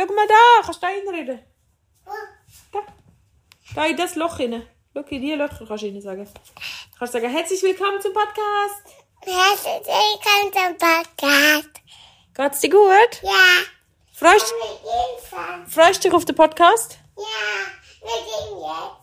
[0.00, 1.40] Schau mal da, kannst du da reinreden?
[2.72, 2.78] Da.
[3.74, 4.66] Da in das Loch rein.
[4.94, 6.26] Schau, in die Löcher kannst du rein sagen.
[6.98, 8.82] Kannst du sagen, herzlich willkommen zum Podcast.
[9.20, 11.70] Herzlich willkommen zum Podcast.
[12.34, 13.22] Geht's dir gut?
[13.22, 13.62] Ja,
[14.12, 14.54] Freust,
[15.68, 16.98] freust du dich auf den Podcast?
[17.18, 17.24] Ja,
[18.00, 18.99] wir gehen jetzt.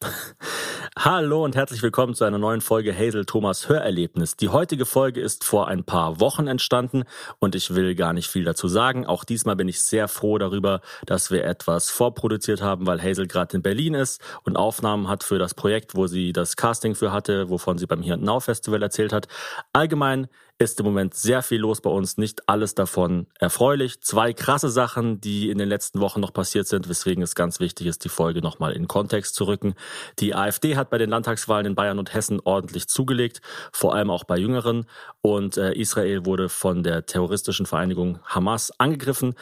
[0.98, 4.36] Hallo und herzlich willkommen zu einer neuen Folge Hazel Thomas Hörerlebnis.
[4.36, 7.04] Die heutige Folge ist vor ein paar Wochen entstanden
[7.38, 9.06] und ich will gar nicht viel dazu sagen.
[9.06, 13.56] Auch diesmal bin ich sehr froh darüber, dass wir etwas vorproduziert haben, weil Hazel gerade
[13.56, 17.50] in Berlin ist und Aufnahmen hat für das Projekt, wo sie das Casting für hatte,
[17.50, 19.28] wovon sie beim Here and Now Festival erzählt hat.
[19.72, 20.28] Allgemein
[20.60, 24.02] ist im Moment sehr viel los bei uns, nicht alles davon erfreulich.
[24.02, 27.86] Zwei krasse Sachen, die in den letzten Wochen noch passiert sind, weswegen es ganz wichtig
[27.86, 29.74] ist, die Folge nochmal in Kontext zu rücken.
[30.18, 33.40] Die AfD hat bei den Landtagswahlen in Bayern und Hessen ordentlich zugelegt,
[33.72, 34.84] vor allem auch bei Jüngeren.
[35.22, 39.36] Und äh, Israel wurde von der terroristischen Vereinigung Hamas angegriffen,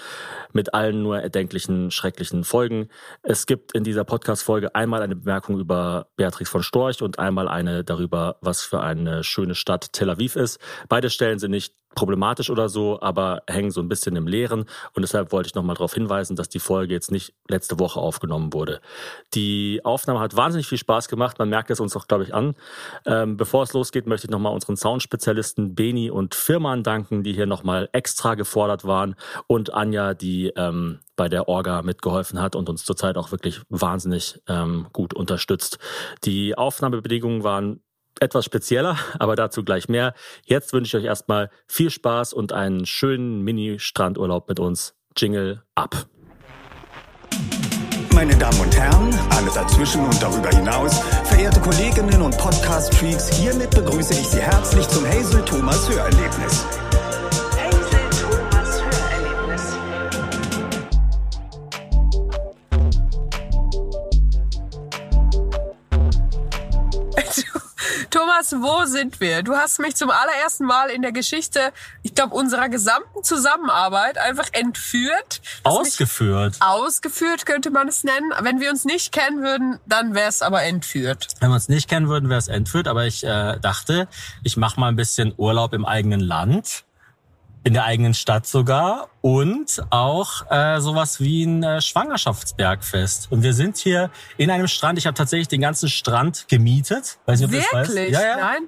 [0.53, 2.91] mit allen nur erdenklichen, schrecklichen Folgen.
[3.25, 7.83] Es gibt in dieser Podcast-Folge einmal eine Bemerkung über Beatrix von Storch und einmal eine
[7.83, 10.61] darüber, was für eine schöne Stadt Tel Aviv ist.
[10.89, 14.67] Beide Stellen sind nicht problematisch oder so, aber hängen so ein bisschen im Leeren.
[14.95, 18.53] Und deshalb wollte ich nochmal darauf hinweisen, dass die Folge jetzt nicht letzte Woche aufgenommen
[18.53, 18.81] wurde.
[19.35, 21.39] Die Aufnahme hat wahnsinnig viel Spaß gemacht.
[21.39, 22.55] Man merkt es uns auch, glaube ich, an.
[23.05, 27.47] Ähm, bevor es losgeht, möchte ich nochmal unseren Soundspezialisten Beni und Firman danken, die hier
[27.47, 29.17] nochmal extra gefordert waren.
[29.47, 34.41] Und Anja, die ähm, bei der Orga mitgeholfen hat und uns zurzeit auch wirklich wahnsinnig
[34.47, 35.79] ähm, gut unterstützt.
[36.25, 37.81] Die Aufnahmebedingungen waren
[38.21, 40.15] etwas spezieller, aber dazu gleich mehr.
[40.45, 44.95] Jetzt wünsche ich euch erstmal viel Spaß und einen schönen Mini-Strandurlaub mit uns.
[45.17, 46.07] Jingle ab.
[48.15, 54.13] Meine Damen und Herren, alle dazwischen und darüber hinaus, verehrte Kolleginnen und Podcast-Freaks, hiermit begrüße
[54.13, 56.65] ich Sie herzlich zum Hazel Thomas Hörerlebnis.
[68.11, 69.43] Thomas, wo sind wir?
[69.43, 74.49] Du hast mich zum allerersten Mal in der Geschichte, ich glaube, unserer gesamten Zusammenarbeit einfach
[74.53, 75.41] entführt.
[75.43, 76.57] Mich Ausgeführt.
[76.61, 78.33] Ausgeführt könnte man es nennen.
[78.41, 81.29] Wenn wir uns nicht kennen würden, dann wäre es aber entführt.
[81.41, 84.09] Wenn wir uns nicht kennen würden, wäre es entführt, aber ich äh, dachte,
[84.43, 86.85] ich mache mal ein bisschen Urlaub im eigenen Land,
[87.69, 93.31] in der eigenen Stadt sogar und auch äh, sowas wie ein äh, Schwangerschaftsbergfest.
[93.31, 94.09] Und wir sind hier
[94.39, 94.97] in einem Strand.
[94.99, 97.19] Ich habe tatsächlich den ganzen Strand gemietet.
[97.27, 97.89] Weiß nicht, ob du das.
[97.91, 98.11] Wirklich?
[98.11, 98.37] Ja, ja.
[98.39, 98.63] Nein?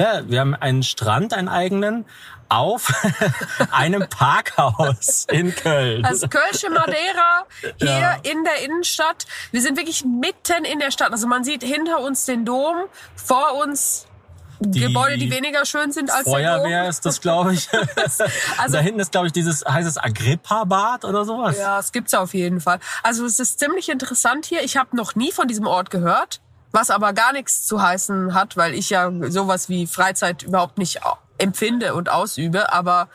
[0.00, 2.06] Ja, wir haben einen Strand, einen eigenen,
[2.48, 2.88] auf
[3.70, 6.06] einem Parkhaus in Köln.
[6.06, 7.44] Also Kölsche Madeira
[7.76, 8.12] hier Ja.
[8.22, 9.26] in der Innenstadt.
[9.52, 11.12] Wir sind wirklich mitten in der Stadt.
[11.12, 12.76] Also man sieht hinter uns den Dom,
[13.14, 14.06] vor uns
[14.60, 17.68] Die Gebäude, die weniger schön sind als Feuerwehr ist das, glaube ich.
[18.58, 21.56] Also- da hinten ist, glaube ich, dieses, heißt es Agrippa-Bad oder sowas?
[21.58, 22.80] Ja, es gibt's auf jeden Fall.
[23.02, 24.62] Also es ist ziemlich interessant hier.
[24.62, 26.40] Ich habe noch nie von diesem Ort gehört,
[26.72, 31.00] was aber gar nichts zu heißen hat, weil ich ja sowas wie Freizeit überhaupt nicht
[31.38, 32.72] empfinde und ausübe.
[32.72, 33.08] Aber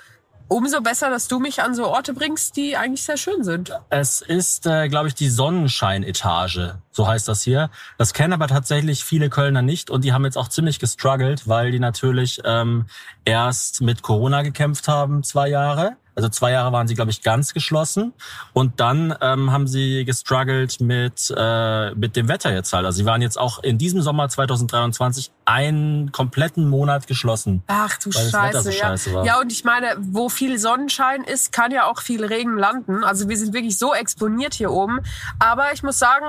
[0.54, 3.72] umso besser, dass du mich an so Orte bringst, die eigentlich sehr schön sind.
[3.90, 6.76] Es ist, äh, glaube ich, die Sonnenscheinetage.
[6.92, 7.70] So heißt das hier.
[7.98, 11.72] Das kennen aber tatsächlich viele Kölner nicht und die haben jetzt auch ziemlich gestruggelt, weil
[11.72, 12.86] die natürlich ähm,
[13.26, 15.98] erst mit Corona gekämpft haben, zwei Jahre.
[16.16, 18.14] Also zwei Jahre waren sie, glaube ich, ganz geschlossen.
[18.54, 22.86] Und dann ähm, haben sie gestruggelt mit, äh, mit dem Wetter jetzt halt.
[22.86, 27.64] Also sie waren jetzt auch in diesem Sommer 2023 einen kompletten Monat geschlossen.
[27.68, 28.76] Ach du Scheiße, so ja.
[28.76, 29.26] scheiße war.
[29.26, 33.04] Ja, und ich meine, wo viel Sonnenschein ist, kann ja auch viel Regen landen.
[33.04, 35.00] Also wir sind wirklich so exponiert hier oben.
[35.40, 36.26] Aber ich muss sagen,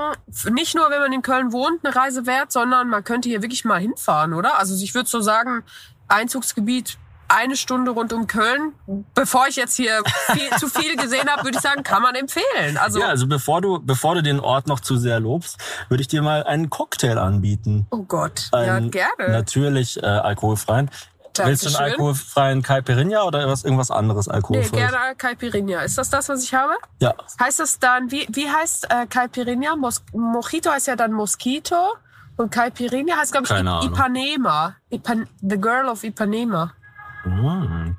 [0.50, 3.64] nicht nur, wenn man in Köln wohnt, eine Reise wert, sondern man könnte hier wirklich
[3.64, 4.58] mal hinfahren, oder?
[4.58, 5.62] Also ich würde so sagen,
[6.08, 6.98] Einzugsgebiet
[7.28, 8.72] eine Stunde rund um Köln.
[9.14, 10.02] Bevor ich jetzt hier
[10.32, 12.76] viel, zu viel gesehen habe, würde ich sagen, kann man empfehlen.
[12.78, 15.58] Also, Ja, also bevor du, bevor du den Ort noch zu sehr lobst,
[15.88, 17.86] würde ich dir mal einen Cocktail anbieten.
[17.90, 19.28] oh Gott, ja, Einen gerne.
[19.30, 20.90] Natürlich äh, alkoholfreien.
[21.36, 21.84] Willst du einen Dankeschön.
[21.92, 24.70] alkoholfreien Caipirinha oder was, irgendwas anderes Nee, alkoholfreies?
[24.70, 25.80] gerne Caipirinha.
[25.80, 26.74] Ist das das, was ich habe?
[27.00, 27.12] Ja,
[27.42, 29.74] Heißt das dann, wie, wie heißt äh, Caipirinha?
[29.74, 31.94] Mos Mojito heißt ja dann Mosquito.
[32.36, 33.92] Und Caipirinha heißt, glaube ich, Keine I Ahnung.
[33.92, 34.76] Ipanema.
[34.90, 36.72] Ipan The Girl of Ipanema.
[37.24, 37.96] Mm.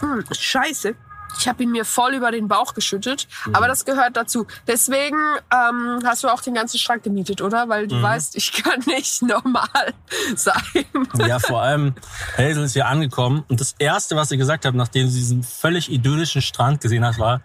[0.00, 0.94] Hm, scheiße.
[1.38, 3.26] Ich habe ihn mir voll über den Bauch geschüttet.
[3.52, 4.46] Aber das gehört dazu.
[4.66, 5.16] Deswegen
[5.52, 7.68] ähm, hast du auch den ganzen Schrank gemietet, oder?
[7.68, 9.94] Weil du weißt, ich kann nicht normal
[10.36, 10.84] sein.
[11.18, 11.94] Ja, vor allem
[12.36, 15.90] Hazel ist hier angekommen und das erste, was sie gesagt hat, nachdem sie diesen völlig
[15.90, 17.42] idyllischen Strand gesehen hat, war,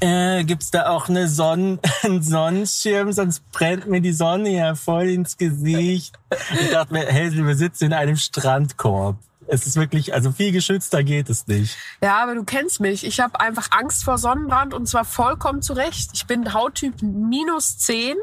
[0.00, 5.08] äh, gibt's da auch eine Sonne, einen Sonnenschirm, sonst brennt mir die Sonne ja voll
[5.08, 6.18] ins Gesicht.
[6.60, 9.16] Ich dachte mir, Hazel, wir sitzen in einem Strandkorb.
[9.50, 11.76] Es ist wirklich, also viel geschützter geht es nicht.
[12.02, 13.04] Ja, aber du kennst mich.
[13.04, 16.10] Ich habe einfach Angst vor Sonnenbrand und zwar vollkommen zu Recht.
[16.12, 18.16] Ich bin Hauttyp minus 10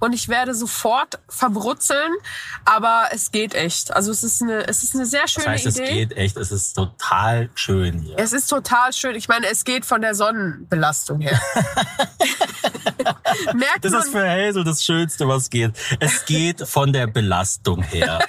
[0.00, 2.12] und ich werde sofort verbrutzeln,
[2.64, 3.92] aber es geht echt.
[3.94, 5.92] Also es ist eine, es ist eine sehr schöne Das heißt, es Idee.
[6.06, 8.18] geht echt, es ist total schön hier.
[8.18, 9.14] Es ist total schön.
[9.16, 11.40] Ich meine, es geht von der Sonnenbelastung her.
[13.54, 15.72] Merkt Das ist für Hazel das Schönste, was geht.
[16.00, 18.18] Es geht von der Belastung her.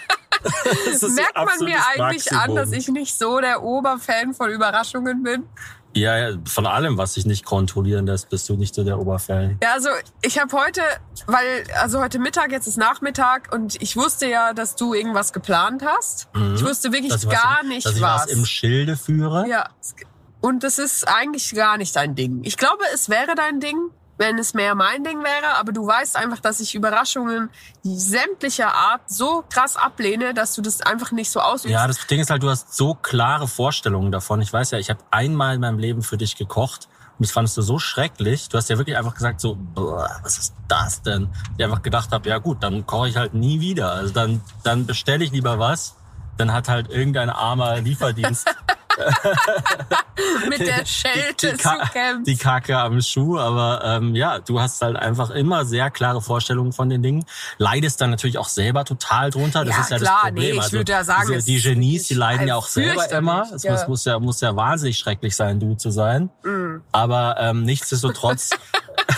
[0.91, 5.43] Das merkt man mir eigentlich an, dass ich nicht so der Oberfan von Überraschungen bin?
[5.93, 9.57] Ja, von allem, was sich nicht kontrollieren lässt, bist du nicht so der Oberfan.
[9.63, 9.89] Ja, also
[10.21, 10.81] ich habe heute,
[11.25, 15.83] weil also heute Mittag, jetzt ist Nachmittag und ich wusste ja, dass du irgendwas geplant
[15.83, 16.27] hast.
[16.55, 17.29] Ich wusste wirklich Mhm.
[17.29, 18.23] Dass gar im- nicht dass ich was.
[18.25, 19.47] was im Schilde führe.
[19.49, 19.69] ja,
[20.39, 22.41] und das ist eigentlich gar nicht dein Ding.
[22.43, 26.15] Ich glaube, es wäre dein Ding, wenn es mehr mein Ding wäre, aber du weißt
[26.15, 27.49] einfach, dass ich Überraschungen
[27.83, 31.73] sämtlicher Art so krass ablehne, dass du das einfach nicht so ausübst.
[31.73, 34.41] Ja, das Ding ist halt, du hast so klare Vorstellungen davon.
[34.41, 36.87] Ich weiß ja, ich habe einmal in meinem Leben für dich gekocht
[37.17, 38.49] und das fandest du so schrecklich.
[38.49, 41.29] Du hast ja wirklich einfach gesagt so, was ist das denn?
[41.57, 43.91] Ich einfach gedacht habe, ja gut, dann koche ich halt nie wieder.
[43.91, 45.95] Also dann, dann bestelle ich lieber was.
[46.37, 48.47] Dann hat halt irgendein armer Lieferdienst
[50.49, 52.23] mit der Schelte die, zu Ka kämpfen.
[52.23, 53.37] die Kacke am Schuh.
[53.37, 57.25] Aber ähm, ja, du hast halt einfach immer sehr klare Vorstellungen von den Dingen.
[57.57, 59.65] Leidest dann natürlich auch selber total drunter.
[59.65, 60.43] Das Ja, ist ja klar, das Problem.
[60.43, 63.09] nee, ich also, würde ja sagen, diese, es die Genies, die leiden ja auch selber
[63.11, 63.47] immer.
[63.53, 63.71] Es ja.
[63.73, 66.29] muss, muss, ja, muss ja wahnsinnig schrecklich sein, du zu sein.
[66.43, 66.77] Mm.
[66.91, 68.51] Aber ähm, nichtsdestotrotz.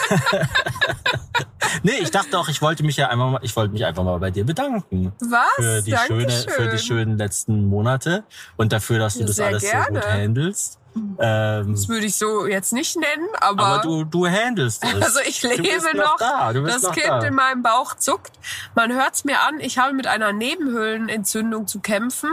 [1.84, 4.18] nee, ich dachte auch, ich wollte mich ja einfach mal, ich wollte mich einfach mal
[4.20, 5.14] bei dir bedanken.
[5.20, 5.56] Was?
[5.56, 8.24] Für die, schöne, für die schönen letzten Monate
[8.58, 10.00] und dafür, dass du das sehr alles so gerne.
[10.00, 10.79] gut handelst.
[10.96, 14.94] Ähm, Das würde ich so jetzt nicht nennen, aber, aber du, du handelst es.
[15.02, 16.18] also ich lebe noch.
[16.18, 16.52] Da.
[16.54, 17.20] Das noch Kind da.
[17.24, 18.32] in meinem Bauch zuckt.
[18.76, 19.60] Man hört's mir an.
[19.60, 22.32] Ich habe mit einer Nebenhöhlenentzündung zu kämpfen.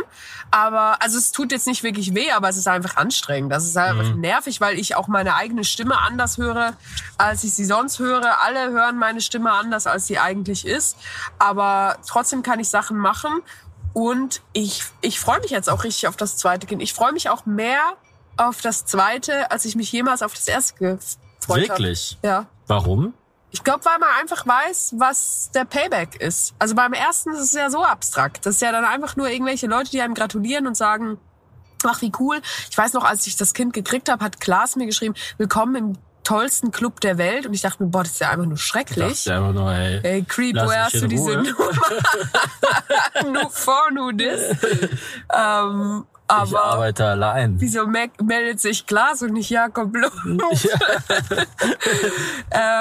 [0.50, 3.52] Aber, also es tut jetzt nicht wirklich weh, aber es ist einfach anstrengend.
[3.52, 4.20] Das ist einfach Mhm.
[4.20, 6.74] nervig, weil ich auch meine eigene Stimme anders höre,
[7.18, 8.42] als ich sie sonst höre.
[8.42, 10.96] Alle hören meine Stimme anders, als sie eigentlich ist.
[11.38, 13.42] Aber trotzdem kann ich Sachen machen.
[13.92, 16.82] Und ich, ich freue mich jetzt auch richtig auf das zweite Kind.
[16.82, 17.80] Ich freue mich auch mehr
[18.36, 21.18] auf das zweite, als ich mich jemals auf das erste gefreut
[21.48, 21.60] habe.
[21.60, 22.18] Wirklich?
[22.22, 22.46] Ja.
[22.66, 23.14] Warum?
[23.50, 26.54] Ich glaube, weil man einfach weiß, was der Payback ist.
[26.58, 28.44] Also beim ersten ist es ja so abstrakt.
[28.44, 31.18] Das ist ja dann einfach nur irgendwelche Leute, die einem gratulieren und sagen,
[31.84, 32.40] ach wie cool.
[32.70, 35.98] Ich weiß noch, als ich das Kind gekriegt habe, hat Klaas mir geschrieben, willkommen im
[36.24, 37.46] tollsten Club der Welt.
[37.46, 39.24] Und ich dachte mir, boah, das ist ja einfach nur Ich schrecklich.
[39.24, 40.00] dachte einfach nur, hey.
[40.02, 41.36] Ey, Creep, woher hast du diese.
[41.36, 41.52] Nummer?
[43.32, 44.40] nur vor, nur das.
[45.34, 47.54] ähm, ich aber arbeite allein.
[47.60, 50.10] wieso me- meldet sich Klaas und nicht Jakob Blum?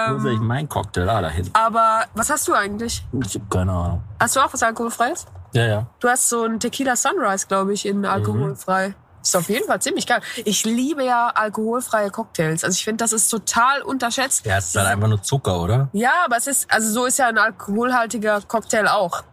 [0.10, 1.50] Wo soll ich meinen Cocktail ah, dahin?
[1.54, 3.06] Aber was hast du eigentlich?
[3.24, 4.04] Ich hab keine Ahnung.
[4.20, 5.26] Hast du auch was Alkoholfreies?
[5.54, 5.86] Ja, ja.
[6.00, 8.96] Du hast so ein Tequila Sunrise, glaube ich, in alkoholfrei.
[9.22, 10.22] Ist auf jeden Fall ziemlich geil.
[10.44, 12.64] Ich liebe ja alkoholfreie Cocktails.
[12.64, 14.46] Also ich finde, das ist total unterschätzt.
[14.46, 15.90] Ja, es ist halt einfach nur Zucker, oder?
[15.94, 19.24] Ja, aber es ist, also so ist ja ein alkoholhaltiger Cocktail auch.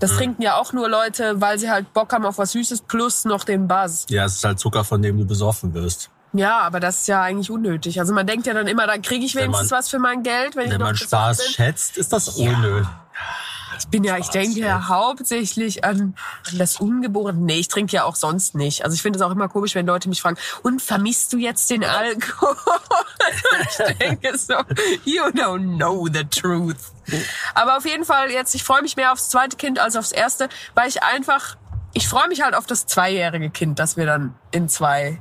[0.00, 3.24] Das trinken ja auch nur Leute, weil sie halt Bock haben auf was Süßes plus
[3.24, 4.06] noch den Buzz.
[4.08, 6.10] Ja, es ist halt Zucker, von dem du besoffen wirst.
[6.34, 7.98] Ja, aber das ist ja eigentlich unnötig.
[7.98, 10.54] Also man denkt ja dann immer, dann kriege ich wenigstens man- was für mein Geld,
[10.56, 11.46] wenn, ich Wenn noch man Spaß bin.
[11.48, 12.86] schätzt, ist das unnötig.
[13.78, 16.14] Ich bin ja, ich denke ja hauptsächlich an,
[16.50, 17.38] an das Ungeborene.
[17.38, 18.84] Nee, ich trinke ja auch sonst nicht.
[18.84, 21.70] Also ich finde es auch immer komisch, wenn Leute mich fragen, und vermisst du jetzt
[21.70, 22.56] den Alkohol?
[23.88, 24.54] ich denke so,
[25.04, 26.92] you don't know the truth.
[27.54, 30.48] Aber auf jeden Fall jetzt, ich freue mich mehr aufs zweite Kind als aufs erste,
[30.74, 31.56] weil ich einfach,
[31.94, 35.20] ich freue mich halt auf das zweijährige Kind, das wir dann in zwei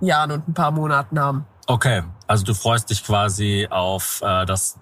[0.00, 1.46] Jahren und ein paar Monaten haben.
[1.66, 4.78] Okay, also du freust dich quasi auf äh, das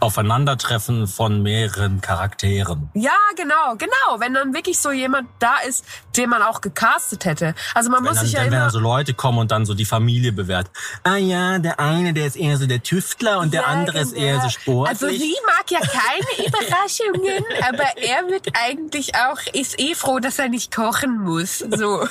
[0.00, 2.90] Aufeinandertreffen von mehreren Charakteren.
[2.94, 4.18] Ja, genau, genau.
[4.18, 5.84] Wenn dann wirklich so jemand da ist,
[6.16, 7.54] den man auch gecastet hätte.
[7.74, 8.62] Also man Wenn muss dann, sich ja dann, wenn immer...
[8.64, 10.70] dann so Leute kommen und dann so die Familie bewerten.
[11.04, 14.14] Ah ja, der eine, der ist eher so der Tüftler und der Ja, andere ist
[14.14, 14.26] genau.
[14.26, 15.02] eher so sportlich.
[15.02, 20.38] Also sie mag ja keine Überraschungen, aber er wird eigentlich auch, ist eh froh, dass
[20.38, 21.58] er nicht kochen muss.
[21.58, 22.06] So.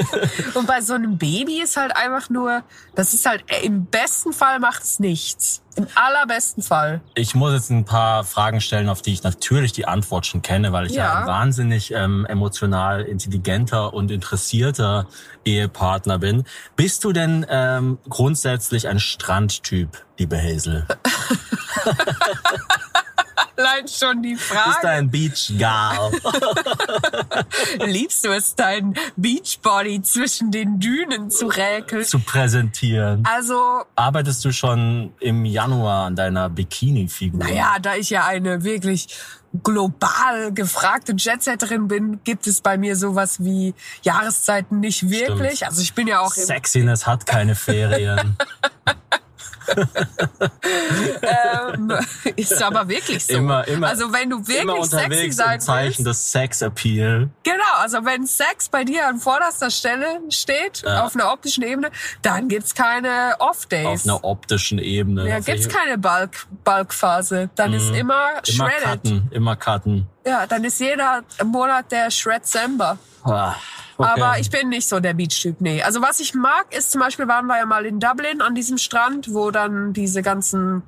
[0.54, 2.62] Und bei so einem Baby ist halt einfach nur,
[2.94, 5.62] das ist halt, im besten Fall macht es nichts.
[5.76, 7.00] Im allerbesten Fall.
[7.14, 10.72] Ich muss jetzt ein paar Fragen stellen, auf die ich natürlich die Antwort schon kenne,
[10.72, 11.20] weil ich ja, Ja.
[11.20, 15.06] ein wahnsinnig ähm, emotional intelligenter und interessierter
[15.44, 16.44] Ehepartner bin.
[16.76, 20.86] Bist du denn ähm, grundsätzlich ein Strandtyp, liebe Hazel?
[23.56, 24.88] Allein schon die Bist du Frage.
[24.88, 26.10] ein Beach Girl?
[27.86, 32.04] Liebst du es, dein Beachbody zwischen den Dünen zu räkeln?
[32.04, 33.24] zu präsentieren.
[33.26, 37.40] Also, Arbeitest du schon im Januar an deiner Bikini-Figur?
[37.40, 39.08] naja, da ich ja eine wirklich
[39.64, 45.56] global gefragte Jetsetterin bin, gibt es bei mir sowas wie Jahreszeiten nicht wirklich.
[45.56, 45.70] Stimmt.
[45.70, 48.36] Also ich bin ja auch Sexiness hat keine Ferien.
[51.22, 51.92] ähm,
[52.36, 53.34] ist aber wirklich so.
[53.34, 57.28] Immer, immer, also wenn du wirklich sexy sein im Zeichen willst, des Sex-Appeal.
[57.42, 61.04] genau, also wenn Sex bei dir an vorderster Stelle steht, Ja.
[61.04, 61.90] auf einer optischen Ebene,
[62.22, 64.04] dann gibt's keine Auf Off-Days.
[64.04, 65.28] einer optischen Ebene.
[65.28, 67.50] Ja, Auf gibt's keine Bulk, Bulkphase.
[67.56, 68.54] Dann ist immer Mhm.
[68.54, 68.84] Immer shredded.
[69.02, 70.06] cutten, immer cutten.
[70.26, 72.98] Ja, dann ist jeder Monat der Shred-Sember.
[73.24, 73.54] Ah,
[74.00, 74.20] okay.
[74.20, 75.82] Aber ich bin nicht so der Beach-Typ, nee.
[75.82, 78.78] Also was ich mag, ist zum Beispiel waren wir ja mal in Dublin an diesem
[78.78, 80.82] Strand, wo dann diese ganzen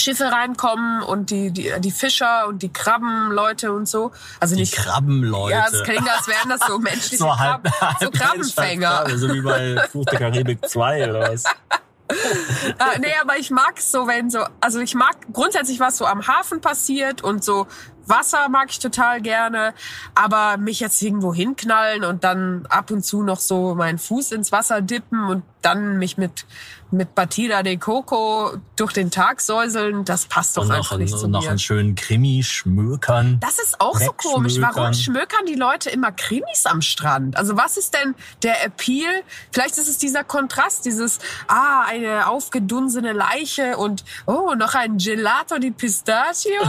[0.00, 4.12] Schiffe reinkommen und die, die, die Fischer und die Krabbenleute und so.
[4.40, 5.52] Also die nicht Krabbenleute.
[5.54, 8.88] Ja, es klingt, als wären das so menschliche so halb, Krabben, halb so Krabbenfänger.
[8.88, 11.44] Krabbe, so wie bei Fluch der Karibik 2 oder was?
[12.78, 16.06] Ah, nee, aber ich mag es so, wenn so, also ich mag grundsätzlich, was so
[16.06, 17.68] am Hafen passiert und so
[18.10, 19.72] Wasser mag ich total gerne,
[20.14, 24.52] aber mich jetzt irgendwo hinknallen und dann ab und zu noch so meinen Fuß ins
[24.52, 26.44] Wasser dippen und dann mich mit
[26.92, 31.16] mit Batida de Coco durch den Tag säuseln, das passt doch Und noch, einfach nicht
[31.16, 31.50] zu und noch mir.
[31.50, 33.38] einen schönen Krimi schmökern.
[33.40, 34.56] Das ist auch so komisch.
[34.60, 37.36] Warum schmökern die Leute immer Krimis am Strand?
[37.36, 39.10] Also was ist denn der Appeal?
[39.52, 41.18] Vielleicht ist es dieser Kontrast, dieses,
[41.48, 46.60] ah, eine aufgedunsene Leiche und, oh, noch ein Gelato di Pistachio.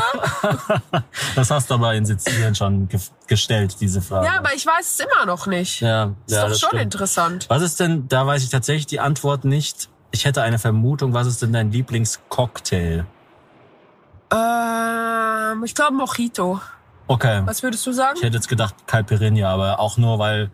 [1.36, 4.26] Das hast du aber in Sizilien schon ge gestellt, diese Frage.
[4.26, 5.80] ja, aber ich weiß es immer noch nicht.
[5.80, 6.82] ja, Ist ja, doch schon stimmt.
[6.84, 7.46] interessant.
[7.48, 9.90] Was ist denn, da weiß ich tatsächlich die Antwort nicht.
[10.12, 13.06] Ich hätte eine Vermutung, was ist denn dein Lieblingscocktail?
[14.32, 16.60] Ähm, ich glaube Mojito.
[17.08, 17.42] Okay.
[17.46, 18.14] Was würdest du sagen?
[18.18, 20.50] Ich hätte jetzt gedacht Caipirinha, aber auch nur, weil,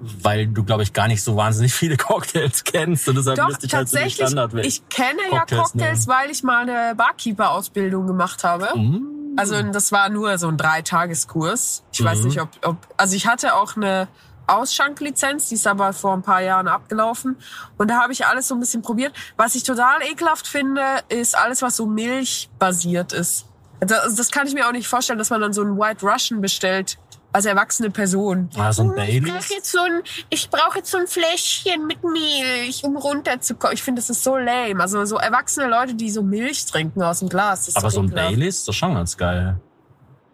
[0.00, 3.66] weil du, glaube ich, gar nicht so wahnsinnig viele Cocktails kennst und deshalb Doch, müsste
[3.66, 4.28] ich halt so tatsächlich.
[4.28, 8.68] Standard Ich kenne ja Cocktails Cocktails, weil ich mal eine Barkeeper-Ausbildung gemacht habe.
[8.76, 9.10] Mhm.
[9.36, 11.82] Also das war nur so ein Dreitageskurs.
[11.92, 12.24] Ich weiß Mhm.
[12.26, 14.06] nicht, ob, ob also ich hatte auch eine
[14.46, 17.36] Ausschanklizenz, die ist aber vor ein paar Jahren abgelaufen
[17.78, 19.12] und da habe ich alles so ein bisschen probiert.
[19.36, 23.46] Was ich total ekelhaft finde, ist alles, was so milchbasiert ist.
[23.80, 26.40] Das, das kann ich mir auch nicht vorstellen, dass man dann so einen White Russian
[26.40, 26.96] bestellt
[27.32, 28.48] als erwachsene Person.
[28.56, 29.32] Ah, so ein Ich Baileys?
[29.32, 33.74] brauche jetzt so ein, ich brauche jetzt so ein Fläschchen mit Milch, um runterzukommen.
[33.74, 34.80] Ich finde, das ist so lame.
[34.80, 37.60] Also so erwachsene Leute, die so Milch trinken aus dem Glas.
[37.60, 38.30] Das ist Aber so ein ekelhaft.
[38.30, 39.56] Baileys ist doch schon ganz geil.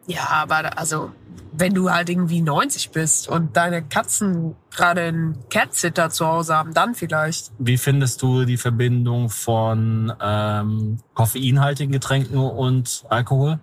[0.07, 1.12] Ja, aber also,
[1.52, 6.75] wenn du halt irgendwie 90 bist und deine Katzen gerade einen Cat-Sitter zu Hause haben,
[6.75, 7.50] dann vielleicht.
[7.59, 13.61] Wie findest du die Verbindung von ähm, koffeinhaltigen Getränken und Alkohol?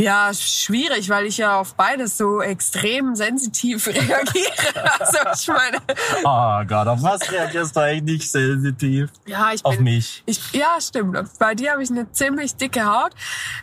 [0.00, 4.98] Ja, schwierig, weil ich ja auf beides so extrem sensitiv reagiere.
[4.98, 5.76] Also ich meine,
[6.24, 9.10] Oh Gott, auf was reagierst du eigentlich nicht sensitiv?
[9.26, 10.22] ja, ich Auf bin, mich.
[10.24, 11.16] Ich, ja, stimmt.
[11.18, 13.12] Und Bei dir habe ich eine ziemlich dicke Haut.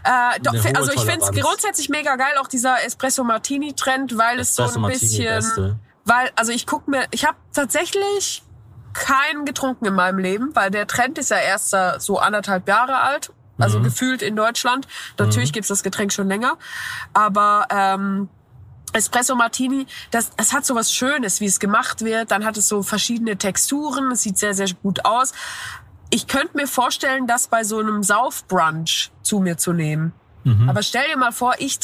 [0.03, 4.39] Äh, doch, also ich finde es grundsätzlich mega geil, auch dieser Espresso Martini Trend, weil
[4.39, 5.79] es so Espresso ein Martini, bisschen, beste.
[6.05, 8.43] weil also ich guck mir, ich habe tatsächlich
[8.93, 13.31] keinen getrunken in meinem Leben, weil der Trend ist ja erst so anderthalb Jahre alt,
[13.57, 14.87] also gefühlt in Deutschland.
[15.17, 16.57] Natürlich gibt's das Getränk schon länger,
[17.13, 18.29] aber ähm,
[18.93, 22.31] Espresso Martini, das, es hat so was Schönes, wie es gemacht wird.
[22.31, 24.11] Dann hat es so verschiedene Texturen.
[24.11, 25.33] Es sieht sehr, sehr gut aus.
[26.09, 30.13] Ich könnte mir vorstellen, das bei so einem Saufbrunch zu mir zu nehmen.
[30.69, 31.79] Aber stell dir mal vor, ich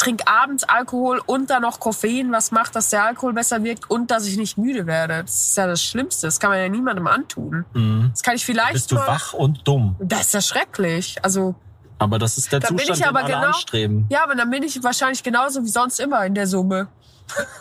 [0.00, 3.90] trinke trink abends Alkohol und dann noch Koffein, was macht, dass der Alkohol besser wirkt
[3.90, 5.22] und dass ich nicht müde werde.
[5.22, 6.26] Das ist ja das Schlimmste.
[6.26, 7.64] Das kann man ja niemandem antun.
[8.12, 9.96] Das kann ich vielleicht Bist du mal- wach und dumm.
[10.00, 11.16] Das ist ja schrecklich.
[11.22, 11.54] Also,
[11.98, 14.06] Aber das ist der Dann bin Zustand, ich aber den alle genau- anstreben.
[14.10, 16.88] ja, aber dann bin ich wahrscheinlich genauso wie sonst immer in der Summe.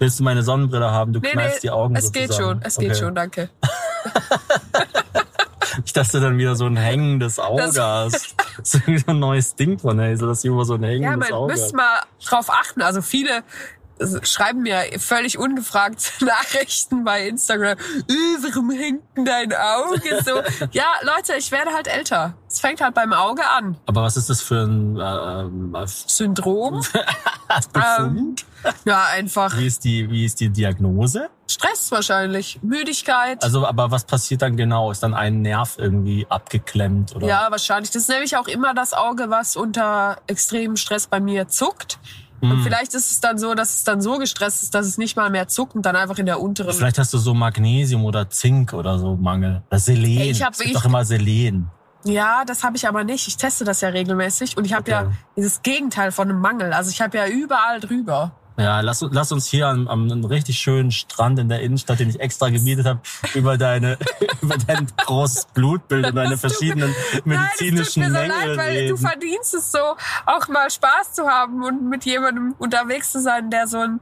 [0.00, 1.12] Willst du meine Sonnenbrille haben?
[1.12, 2.58] Du Nee, kneifst nee, die Augen es geht sozusagen.
[2.60, 2.98] schon, es geht Okay.
[3.00, 3.48] schon, danke.
[5.84, 8.34] Ich dachte dann wieder so ein hängendes Auge Das- hast.
[8.58, 10.88] Das ist irgendwie so ein neues Ding von Hazel, dass sie immer so ein Ja,
[10.88, 11.74] hängendes man Auge müsste hat.
[11.74, 12.82] mal drauf achten.
[12.82, 13.42] Also viele
[14.22, 17.78] schreiben mir völlig ungefragt Nachrichten bei Instagram.
[17.78, 20.42] Äh, warum hängt denn dein Auge so?
[20.72, 22.34] ja, Leute, ich werde halt älter.
[22.48, 23.76] Es fängt halt beim Auge an.
[23.86, 25.02] Aber was ist das für ein äh,
[25.42, 26.82] ähm, Syndrom.
[27.72, 28.44] Befund?
[28.84, 31.28] Ja, einfach Wie ist die, wie ist die Diagnose?
[31.48, 32.60] Stress wahrscheinlich.
[32.62, 33.42] Müdigkeit.
[33.42, 34.90] Also, aber was passiert dann genau?
[34.90, 37.26] Ist dann ein Nerv irgendwie abgeklemmt oder?
[37.26, 37.90] ja, wahrscheinlich.
[37.90, 41.98] Das ist nämlich auch immer das Auge, was unter extremem Stress bei mir zuckt.
[42.42, 42.50] Hm.
[42.50, 45.16] Und vielleicht ist es dann so, dass es dann so gestresst ist, dass es nicht
[45.16, 48.28] mal mehr zuckt und dann einfach in der unteren Vielleicht hast du so Magnesium oder
[48.28, 49.62] Zink oder so Mangel.
[49.70, 50.04] Oder Selen.
[50.04, 51.70] Ey, ich hab es gibt wirklich- doch immer Selen.
[52.04, 53.28] Ja, das habe ich aber nicht.
[53.28, 54.90] Ich teste das ja regelmäßig und ich habe Okay.
[54.90, 56.72] ja dieses Gegenteil von einem Mangel.
[56.72, 58.32] Also ich habe ja überall drüber.
[58.58, 62.10] Ja, lass, lass uns hier am, am einem richtig schönen Strand in der Innenstadt, den
[62.10, 63.00] ich extra gemietet habe,
[63.34, 63.98] über deine
[64.42, 66.94] über dein großes Blutbild und deine Das tut verschiedenen
[67.24, 67.32] medizinischen
[67.74, 71.14] Nein, es tut mir so Mängel leid, weil du verdienst es so, auch mal Spaß
[71.14, 74.00] zu haben und mit jemandem unterwegs zu sein, der so ein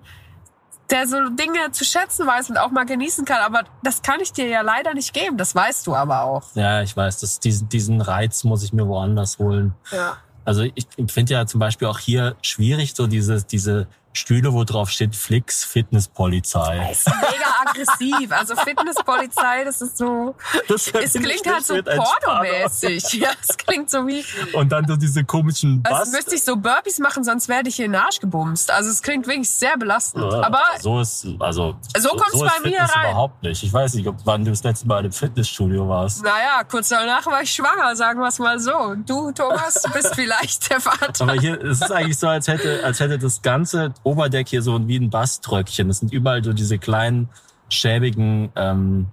[0.91, 3.43] der so Dinge zu schätzen weiß und auch mal genießen kann.
[3.43, 5.37] Aber das kann ich dir ja leider nicht geben.
[5.37, 6.43] Das weißt du aber auch.
[6.55, 9.75] Ja, ich weiß, das, diesen, diesen Reiz muss ich mir woanders holen.
[9.93, 10.17] Ja.
[10.45, 14.91] Also ich finde ja zum Beispiel auch hier schwierig so diese, diese Stühle, wo drauf
[14.91, 16.91] steht Flix Fitnesspolizei.
[16.91, 18.33] ist mega aggressiv.
[18.33, 20.35] Also Fitnesspolizei, das ist so.
[20.69, 23.05] Das Es klingt halt so pornomäßig.
[23.21, 24.25] Ja, es klingt so wie.
[24.55, 26.13] Und dann so diese komischen als Bass.
[26.13, 28.71] müsste ich so Burpees machen, sonst werde ich hier in den Arsch gebumst.
[28.71, 30.33] Also es klingt wirklich sehr belastend.
[30.33, 33.11] Ja, Aber so ist also So kommt's so ist bei mir rein.
[33.11, 33.63] überhaupt nicht.
[33.63, 36.23] Ich weiß nicht, ob wann du das letzte Mal im Fitnessstudio warst.
[36.25, 38.95] naja, kurz danach war ich schwanger, sagen wir es mal so.
[39.07, 41.23] Du, Thomas, bist vielleicht der Vater.
[41.25, 44.89] Aber hier es ist eigentlich so, als hätte, als hätte das ganze Oberdeck hier so
[44.89, 45.91] wie ein Basströckchen.
[45.91, 47.29] Es sind überall so diese kleinen,
[47.69, 49.07] schäbigen, ähm,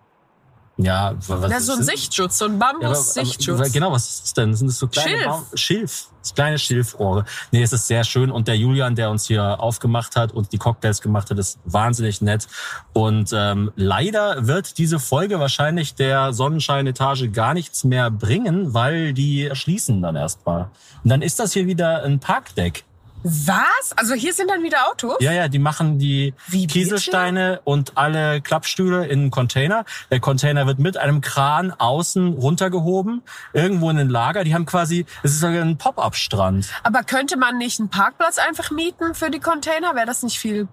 [0.79, 3.71] ja, was Ja, so ein Sichtschutz, so ein Ja, Bambus-Sichtschutz.
[3.71, 4.53] Genau, was ist das denn?
[4.53, 5.25] Sind das so kleine Schilf.
[5.25, 6.07] Baum Schilf.
[6.21, 7.25] Das kleine Schilfrohre.
[7.51, 8.29] Nee, es ist sehr schön.
[8.29, 12.21] Und der Julian, der uns hier aufgemacht hat und die Cocktails gemacht hat, ist wahnsinnig
[12.21, 12.47] nett.
[12.93, 19.49] Und ähm, leider wird diese Folge wahrscheinlich der Sonnenschein-Etage gar nichts mehr bringen, weil die
[19.53, 20.69] schließen dann erstmal.
[21.03, 22.83] Und dann ist das hier wieder ein Parkdeck.
[23.23, 23.93] Was?
[23.95, 25.17] Also hier sind dann wieder Autos?
[25.19, 29.85] Ja, ja, die machen die Wie, Kieselsteine und alle Klappstühle in einen Container.
[30.11, 34.43] Der Container wird mit einem Kran außen runtergehoben, irgendwo in ein Lager.
[34.43, 36.69] Die haben quasi, es ist sogar ein Pop-up-Strand.
[36.83, 39.95] Aber könnte man nicht einen Parkplatz einfach mieten für die Container?
[39.95, 40.67] Wäre das nicht viel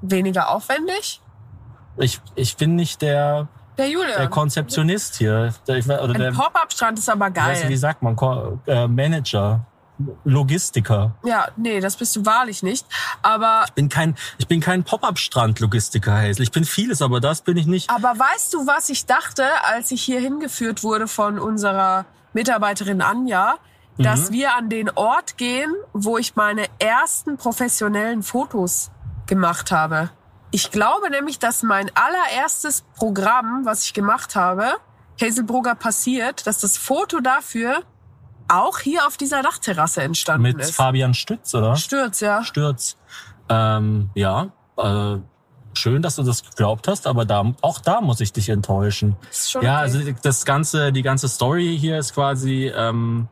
[0.00, 1.20] weniger aufwendig?
[1.98, 4.16] Ich, ich bin nicht der, Der Julian.
[4.18, 5.54] der Konzeptionist hier.
[5.68, 7.76] Der, oder der, Ein Pop-up-Strand ist aber ich weiß wie geil.
[7.76, 8.16] sagt man,
[8.66, 9.66] äh, Manager,
[10.24, 11.14] Logistiker.
[11.24, 12.86] Ja, nee, das bist du wahrlich nicht.
[13.22, 16.42] Aber, Ich bin kein, ich bin kein Pop-up-Strand-Logistiker, Hazel.
[16.42, 17.90] Ich bin vieles, aber das bin ich nicht.
[17.90, 23.56] aber weißt du, was ich dachte, als ich hier hingeführt wurde von unserer Mitarbeiterin Anja?
[23.98, 24.34] Dass Mhm.
[24.34, 28.90] wir an den Ort gehen, wo ich meine ersten professionellen Fotos
[29.26, 30.08] gemacht habe.
[30.50, 34.72] Ich glaube nämlich, dass mein allererstes Programm, was ich gemacht habe,
[35.20, 37.82] Hazelbrugger passiert, dass das Foto dafür
[38.52, 40.74] auch hier auf dieser Dachterrasse entstanden Mit ist.
[40.74, 41.76] Fabian Stütz, oder?
[41.76, 42.44] Stürz, ja.
[42.44, 42.96] Stürz.
[43.48, 45.16] Ähm, ja, äh,
[45.74, 49.16] schön, dass du das geglaubt hast, aber da, auch da muss ich dich enttäuschen.
[49.30, 49.82] Ist schon Ja, okay.
[49.82, 53.28] also das ganze, die ganze Story hier ist quasi, ähm,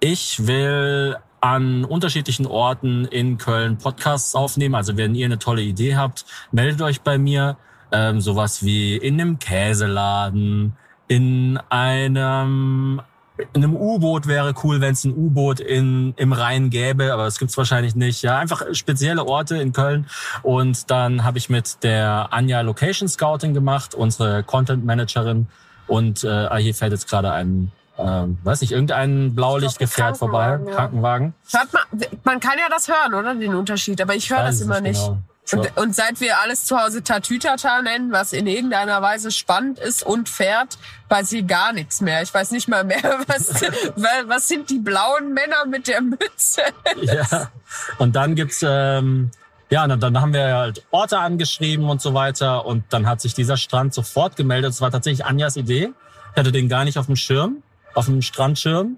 [0.00, 4.74] ich will an unterschiedlichen Orten in Köln Podcasts aufnehmen.
[4.74, 7.58] Also wenn ihr eine tolle Idee habt, meldet euch bei mir.
[7.92, 10.74] Ähm, sowas wie in einem Käseladen,
[11.06, 13.02] in einem
[13.36, 17.38] in einem U-Boot wäre cool, wenn es ein U-Boot in im Rhein gäbe, aber das
[17.38, 18.22] gibt's wahrscheinlich nicht.
[18.22, 20.06] Ja, einfach spezielle Orte in Köln.
[20.42, 25.48] Und dann habe ich mit der Anja Location Scouting gemacht, unsere Content Managerin.
[25.88, 30.64] Und äh, ah, hier fährt jetzt gerade ein, ähm, weiß nicht, irgendein Blaulichtgefährt vorbei, ein
[30.66, 30.76] Krankenwagen, ja.
[30.76, 31.34] Krankenwagen.
[31.50, 33.34] Hört man, man kann ja das hören, oder?
[33.34, 34.00] Den Unterschied.
[34.00, 35.00] Aber ich höre das immer nicht.
[35.00, 35.18] genau.
[35.52, 40.02] Und, und seit wir alles zu Hause Tatütata nennen, was in irgendeiner Weise spannend ist
[40.02, 40.78] und fährt,
[41.10, 42.22] weiß ich gar nichts mehr.
[42.22, 43.60] Ich weiß nicht mal mehr, was,
[43.96, 46.62] wa- was sind die blauen Männer mit der Mütze?
[47.02, 47.50] Ja.
[47.98, 49.30] Und dann gibt's ähm,
[49.70, 52.64] ja, dann, dann haben wir halt Orte angeschrieben und so weiter.
[52.64, 54.70] Und dann hat sich dieser Strand sofort gemeldet.
[54.70, 55.90] Es war tatsächlich Anjas Idee.
[56.32, 57.62] Ich hatte den gar nicht auf dem Schirm,
[57.94, 58.96] auf dem Strandschirm.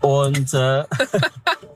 [0.00, 0.84] Und äh,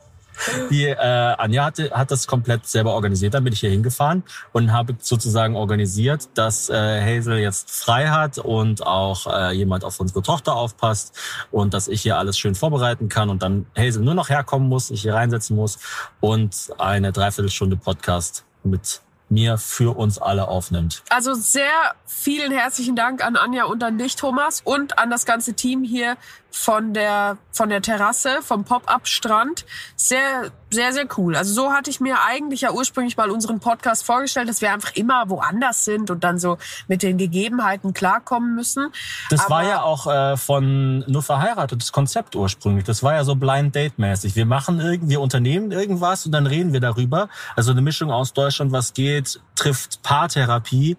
[0.71, 3.35] die äh, Anja hatte, hat das komplett selber organisiert.
[3.35, 4.23] Dann bin ich hier hingefahren
[4.53, 10.01] und habe sozusagen organisiert, dass äh, Hazel jetzt frei hat und auch äh, jemand auf
[10.01, 11.19] unsere Tochter aufpasst
[11.51, 14.91] und dass ich hier alles schön vorbereiten kann und dann Hazel nur noch herkommen muss,
[14.91, 15.79] ich hier reinsetzen muss
[16.21, 21.03] und eine Dreiviertelstunde Podcast mit mir für uns alle aufnimmt.
[21.09, 25.55] Also sehr vielen herzlichen Dank an Anja und an dich, Thomas, und an das ganze
[25.55, 26.17] Team hier
[26.51, 29.65] von der, von der Terrasse, vom Pop-Up-Strand.
[29.97, 31.35] Sehr, sehr, sehr cool.
[31.35, 34.95] Also so hatte ich mir eigentlich ja ursprünglich mal unseren Podcast vorgestellt, dass wir einfach
[34.95, 38.93] immer woanders sind und dann so mit den Gegebenheiten klarkommen müssen.
[39.31, 42.85] Das war Aber- ja auch äh, von nur verheiratet, das Konzept ursprünglich.
[42.85, 44.37] Das war ja so Blind Date mäßig.
[44.37, 47.29] Wir machen irgendwie, wir unternehmen irgendwas und dann reden wir darüber.
[47.57, 50.97] Also eine Mischung aus Deutschland, was geht, trifft Paartherapie.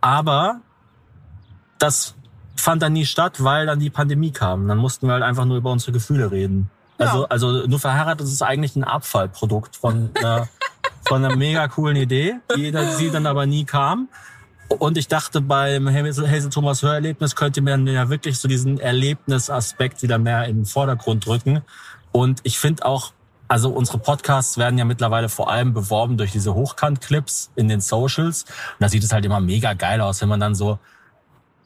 [0.00, 0.60] Aber
[1.78, 2.14] das
[2.56, 4.68] fand dann nie statt, weil dann die Pandemie kam.
[4.68, 6.70] Dann mussten wir halt einfach nur über unsere Gefühle reden.
[6.98, 10.48] Also, also nur verheiratet ist eigentlich ein Abfallprodukt von einer,
[11.06, 14.08] von einer mega coolen Idee, die, dann- die dann aber nie kam.
[14.78, 20.02] Und ich dachte, beim Hazel, Hazel Thomas Hörerlebnis könnte man ja wirklich so diesen Erlebnisaspekt
[20.02, 21.62] wieder mehr in den Vordergrund drücken.
[22.10, 23.12] Und ich finde auch,
[23.48, 28.44] also unsere Podcasts werden ja mittlerweile vor allem beworben durch diese Hochkant-Clips in den Socials.
[28.44, 30.78] Und da sieht es halt immer mega geil aus, wenn man dann so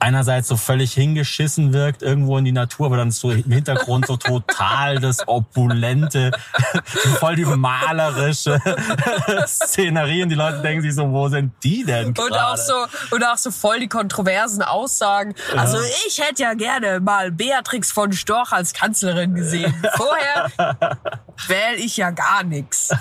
[0.07, 4.17] einerseits so völlig hingeschissen wirkt irgendwo in die Natur, aber dann so im Hintergrund so
[4.17, 6.31] total das opulente,
[7.19, 8.61] voll die malerische
[9.47, 13.25] Szenerie und die Leute denken sich so, wo sind die denn Und auch so, und
[13.25, 15.35] auch so voll die kontroversen Aussagen.
[15.57, 19.75] Also ich hätte ja gerne mal Beatrix von Storch als Kanzlerin gesehen.
[19.97, 20.97] Vorher
[21.49, 22.95] wähle ich ja gar nichts.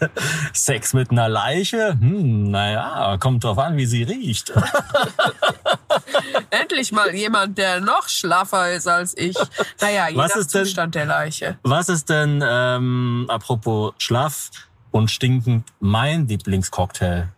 [0.52, 1.90] Sex mit einer Leiche?
[1.98, 4.52] Hm, naja, kommt drauf an, wie sie riecht.
[6.50, 9.36] Endlich mal jemand, der noch schlaffer ist als ich.
[9.80, 11.58] Naja, je Was nach ist denn- Zustand der Leiche.
[11.62, 14.50] Was ist denn, ähm, apropos schlaff
[14.90, 17.28] und stinkend, mein Lieblingscocktail?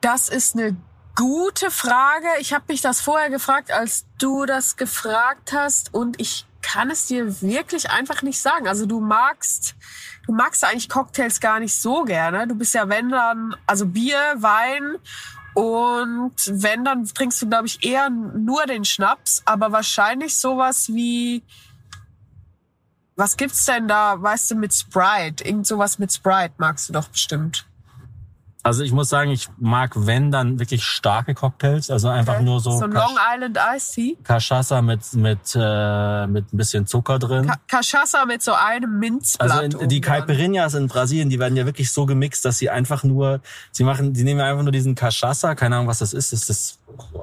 [0.00, 0.76] Das ist eine
[1.14, 2.26] gute Frage.
[2.40, 7.06] Ich habe mich das vorher gefragt, als du das gefragt hast und ich kann es
[7.06, 8.68] dir wirklich einfach nicht sagen.
[8.68, 9.74] Also du magst,
[10.26, 12.46] du magst eigentlich Cocktails gar nicht so gerne.
[12.46, 14.96] Du bist ja wenn dann, also Bier, Wein
[15.54, 21.42] und wenn dann trinkst du glaube ich eher nur den Schnaps, aber wahrscheinlich sowas wie
[23.14, 25.44] was gibt's denn da, weißt du, mit Sprite?
[25.44, 27.66] Irgend sowas mit Sprite magst du doch bestimmt.
[28.64, 31.90] Also ich muss sagen, ich mag, wenn, dann wirklich starke Cocktails.
[31.90, 34.16] Also einfach nur so, So ein Kasch- Long Island Iced Tea.
[34.22, 37.46] Cachaça mit, mit, äh, mit ein bisschen Zucker drin.
[37.48, 39.50] Ka Cachaça mit so einem Minzblatt.
[39.50, 40.00] Also in, die.
[40.00, 43.40] Caipirinhas in Brasilien, die werden ja wirklich so gemixt, dass sie einfach nur,
[43.72, 46.32] sie machen, die nehmen einfach nur diesen Cachaça, keine Ahnung, was das ist.
[46.32, 46.78] Das ist,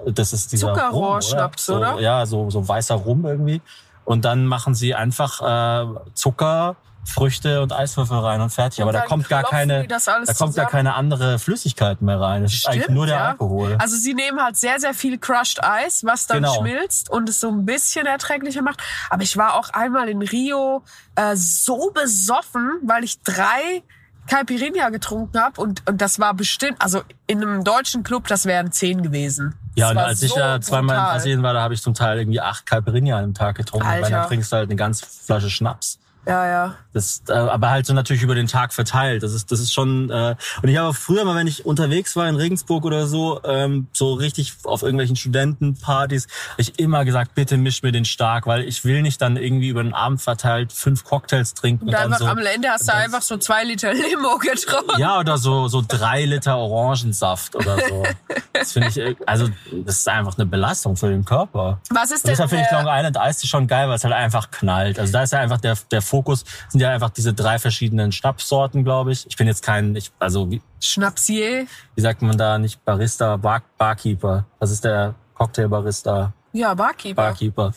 [0.07, 1.93] das ist dieser Zuckerrohrschnaps, oder?
[1.93, 3.61] So, ja, so, so weißer Rum irgendwie.
[4.03, 6.75] Und dann machen sie einfach äh, Zucker,
[7.05, 8.81] Früchte und Eiswürfel rein und fertig.
[8.81, 10.67] Aber Und da kommt gar keine, da kommt gar zusammen.
[10.69, 12.43] keine andere Flüssigkeit mehr rein.
[12.43, 13.27] Das ist eigentlich nur der ja.
[13.29, 13.75] Alkohol.
[13.79, 16.53] Also sie nehmen halt sehr, sehr viel Crushed Eis, was dann Genau.
[16.59, 18.79] schmilzt und es so ein bisschen erträglicher macht.
[19.09, 20.83] Aber ich war auch einmal in Rio
[21.15, 23.81] äh, so besoffen, weil ich drei
[24.27, 28.71] Caipirinha getrunken habe und, und das war bestimmt, also in einem deutschen Club, das wären
[28.71, 29.55] zehn gewesen.
[29.75, 31.15] Ja, Das und als ich so ja zweimal in brutal.
[31.15, 33.87] Brasilien war, da habe ich zum Teil irgendwie acht Caipirinha an einem Tag getrunken.
[33.87, 34.17] Weil Alter.
[34.17, 35.97] dann trinkst du halt eine ganze Flasche Schnaps.
[36.29, 36.75] Ja, ja.
[36.93, 39.23] Das, äh, aber halt so natürlich über den Tag verteilt.
[39.23, 40.11] Das ist, das ist schon.
[40.11, 43.87] Äh, und ich habe früher mal, wenn ich unterwegs war in Regensburg oder so, ähm,
[43.93, 48.85] so richtig auf irgendwelchen Studentenpartys, ich immer gesagt, bitte misch mir den stark, weil ich
[48.85, 52.19] will nicht dann irgendwie über den Abend verteilt fünf Cocktails trinken Und, und, dann einfach
[52.19, 52.25] so.
[52.27, 54.99] am Ende hast du einfach so zwei Liter Limo getrunken.
[54.99, 58.03] Ja, oder so, so drei Liter Orangensaft oder so.
[58.59, 59.47] Das finde ich, äh, also
[59.85, 61.79] das ist einfach eine Belastung für den Körper.
[61.89, 64.03] Was ist Und denn deshalb finde ich der- Long Island Ice schon geil, weil es
[64.03, 64.99] halt einfach knallt.
[64.99, 68.83] Also da ist ja einfach der, der Fokus, sind ja einfach diese drei verschiedenen Schnapssorten,
[68.83, 69.25] glaube ich.
[69.27, 71.65] Ich bin jetzt kein, ich, also wie, Schnapsier?
[71.95, 74.45] wie sagt man da, nicht Barista, Bar, Barkeeper.
[74.59, 77.21] Das ist der Cocktailbarista, Ja, Barkeeper.
[77.21, 77.71] Barkeeper.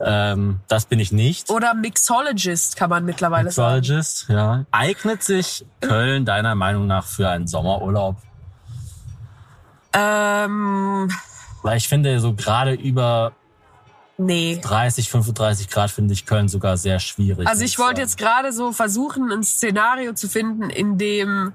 [0.00, 1.50] Ähm, das bin ich nicht.
[1.50, 3.76] Oder Mixologist kann man mittlerweile sagen.
[3.80, 4.64] Mixologist, ja.
[4.70, 8.16] Eignet sich Köln deiner Meinung nach für einen Sommerurlaub?
[9.92, 11.10] Ähm,
[11.62, 13.32] Weil ich finde, so gerade über
[14.18, 14.60] nee.
[14.62, 17.46] 30, 35 Grad finde ich Köln sogar sehr schwierig.
[17.46, 21.52] Also ich wollte jetzt gerade so versuchen, ein Szenario zu finden, in dem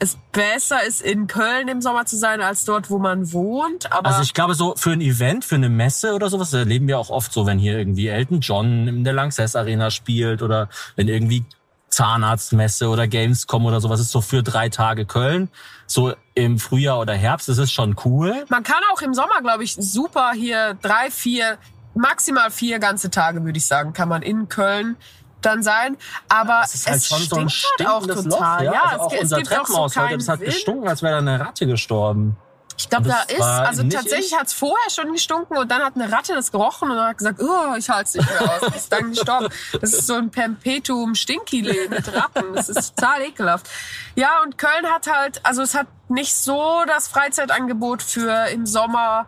[0.00, 3.90] es besser ist, in Köln im Sommer zu sein, als dort, wo man wohnt.
[3.92, 6.98] Aber Also ich glaube, so für ein Event, für eine Messe oder sowas, erleben wir
[6.98, 11.08] auch oft so, wenn hier irgendwie Elton John in der Lanxess Arena spielt oder wenn
[11.08, 11.44] irgendwie
[11.88, 15.48] Zahnarztmesse oder Gamescom oder sowas ist so für drei Tage Köln.
[15.86, 18.44] So im Frühjahr oder Herbst, das ist schon cool.
[18.48, 21.58] man kann auch im Sommer, glaube ich, super hier drei, vier,
[21.94, 24.96] maximal vier ganze Tage, würde ich sagen, kann man in Köln
[25.40, 25.96] dann sein.
[26.28, 28.64] Aber Es ist halt es schon so ein stinkt halt auch total.
[28.66, 28.72] Loch.
[28.72, 30.50] Ja, Ja, also es, auch es unser auch so Treppenhaus heute, das hat Wind.
[30.52, 32.36] gestunken, als wäre da eine Ratte gestorben.
[32.78, 34.38] Ich glaube, da ist, also tatsächlich ich.
[34.38, 37.74] hat's vorher schon gestunken und dann hat eine Ratte das gerochen und hat gesagt, oh,
[37.76, 38.74] ich halte es nicht mehr aus.
[38.74, 39.48] Ist dann gestorben.
[39.80, 42.54] Das ist so ein Perpetuum Stinkile mit Ratten.
[42.54, 43.68] Das ist total ekelhaft.
[44.14, 49.26] Ja, und Köln hat halt, also es hat nicht so das Freizeitangebot für im Sommer,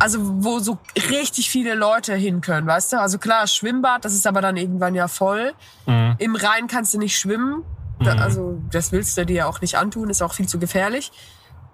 [0.00, 0.78] also wo so
[1.10, 3.00] richtig viele Leute hin können, weißt du?
[3.00, 5.54] Also klar, Schwimmbad, das ist aber dann irgendwann ja voll.
[5.86, 6.16] Mhm.
[6.18, 7.64] Im Rhein kannst du nicht schwimmen.
[8.00, 11.10] Da, also das willst du dir ja auch nicht antun, ist auch viel zu gefährlich.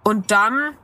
[0.05, 0.75] Und dann,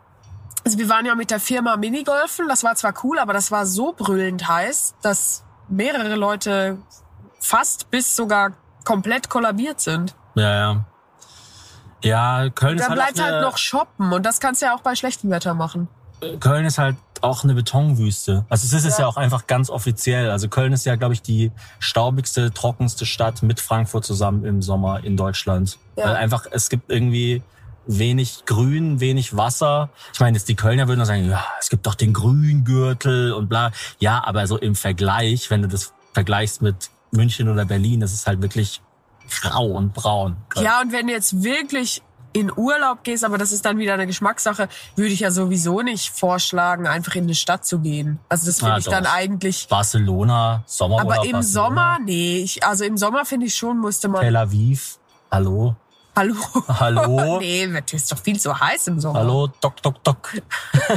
[0.64, 3.66] also wir waren ja mit der Firma Minigolfen, das war zwar cool, aber das war
[3.66, 6.78] so brüllend heiß, dass mehrere Leute
[7.38, 8.52] fast bis sogar
[8.84, 10.14] komplett kollabiert sind.
[10.34, 10.84] Ja, ja.
[12.02, 14.74] Ja, Köln ist Da halt, bleibt auch halt noch shoppen und das kannst du ja
[14.74, 15.88] auch bei schlechtem Wetter machen.
[16.38, 18.44] Köln ist halt auch eine Betonwüste.
[18.48, 19.06] Also es ist es ja.
[19.06, 20.30] auch einfach ganz offiziell.
[20.30, 25.04] Also Köln ist ja, glaube ich, die staubigste, trockenste Stadt mit Frankfurt zusammen im Sommer
[25.04, 25.78] in Deutschland.
[25.96, 26.06] Ja.
[26.06, 27.42] Weil einfach, es gibt irgendwie
[27.98, 29.90] wenig Grün, wenig Wasser.
[30.12, 33.72] Ich meine, jetzt die Kölner würden sagen, ja, es gibt doch den Grüngürtel und bla.
[33.98, 38.26] Ja, aber so im Vergleich, wenn du das vergleichst mit München oder Berlin, das ist
[38.26, 38.80] halt wirklich
[39.42, 40.36] grau und braun.
[40.56, 44.06] Ja, und wenn du jetzt wirklich in Urlaub gehst, aber das ist dann wieder eine
[44.06, 48.20] Geschmackssache, würde ich ja sowieso nicht vorschlagen, einfach in eine Stadt zu gehen.
[48.28, 49.66] Also das finde Ah, ich dann eigentlich.
[49.68, 51.12] Barcelona, Sommerurlaub.
[51.12, 54.20] Aber im Barcelona, Sommer, nee, ich, also im Sommer finde ich schon, musste man.
[54.20, 54.98] Tel Aviv.
[55.30, 55.74] Hallo.
[56.20, 56.34] Hallo.
[56.68, 57.38] Hallo.
[57.40, 59.20] nee, das ist doch viel zu heiß im Sommer.
[59.20, 60.42] Hallo, Doc, Doc, Doc.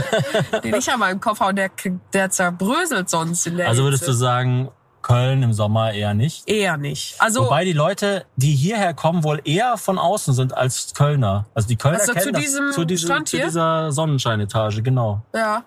[0.65, 1.71] Den ich an meinem Kopf hauen, der,
[2.11, 4.19] der zerbröselt sonst in der Also würdest du Hitze.
[4.19, 4.69] sagen,
[5.01, 6.49] Köln im Sommer eher nicht?
[6.49, 7.15] Eher nicht.
[7.19, 11.45] Also, Wobei die Leute, die hierher kommen, wohl eher von außen sind als Kölner.
[11.53, 15.21] Also die Kölner Also zu kennen diesem das, zu, diesem, zu dieser Sonnenscheinetage, genau.
[15.33, 15.63] ja.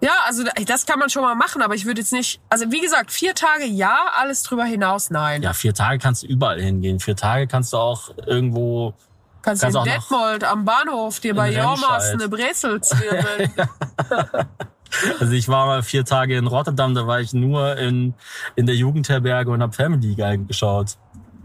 [0.00, 2.80] Ja, also das kann man schon mal machen, aber ich würde jetzt nicht, also wie
[2.80, 5.42] gesagt, vier Tage ja, alles drüber hinaus nein.
[5.42, 7.00] Ja, vier Tage kannst du überall hingehen.
[7.00, 8.94] Vier Tage kannst du auch irgendwo.
[9.42, 13.52] Kannst kannst in Detmold am Bahnhof dir bei Jormas eine Brezel zwirbeln.
[15.20, 18.14] Also ich war mal vier Tage in Rotterdam, da war ich nur in,
[18.56, 20.96] in der Jugendherberge und hab Family Guy geschaut.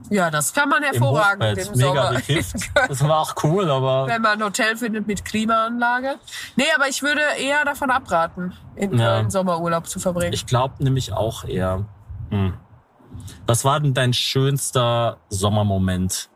[0.10, 2.88] Ja, das kann man Im hervorragend im, Mega Sommer.
[2.88, 6.16] Das war auch cool, aber Wenn man ein Hotel findet mit Klimaanlage.
[6.56, 9.16] Nee, aber ich würde eher davon abraten, in Ja.
[9.18, 10.34] Köln Sommerurlaub zu verbringen.
[10.34, 11.86] ich glaube nämlich auch eher.
[12.30, 12.54] Hm.
[13.48, 16.30] Was war denn dein schönster Sommermoment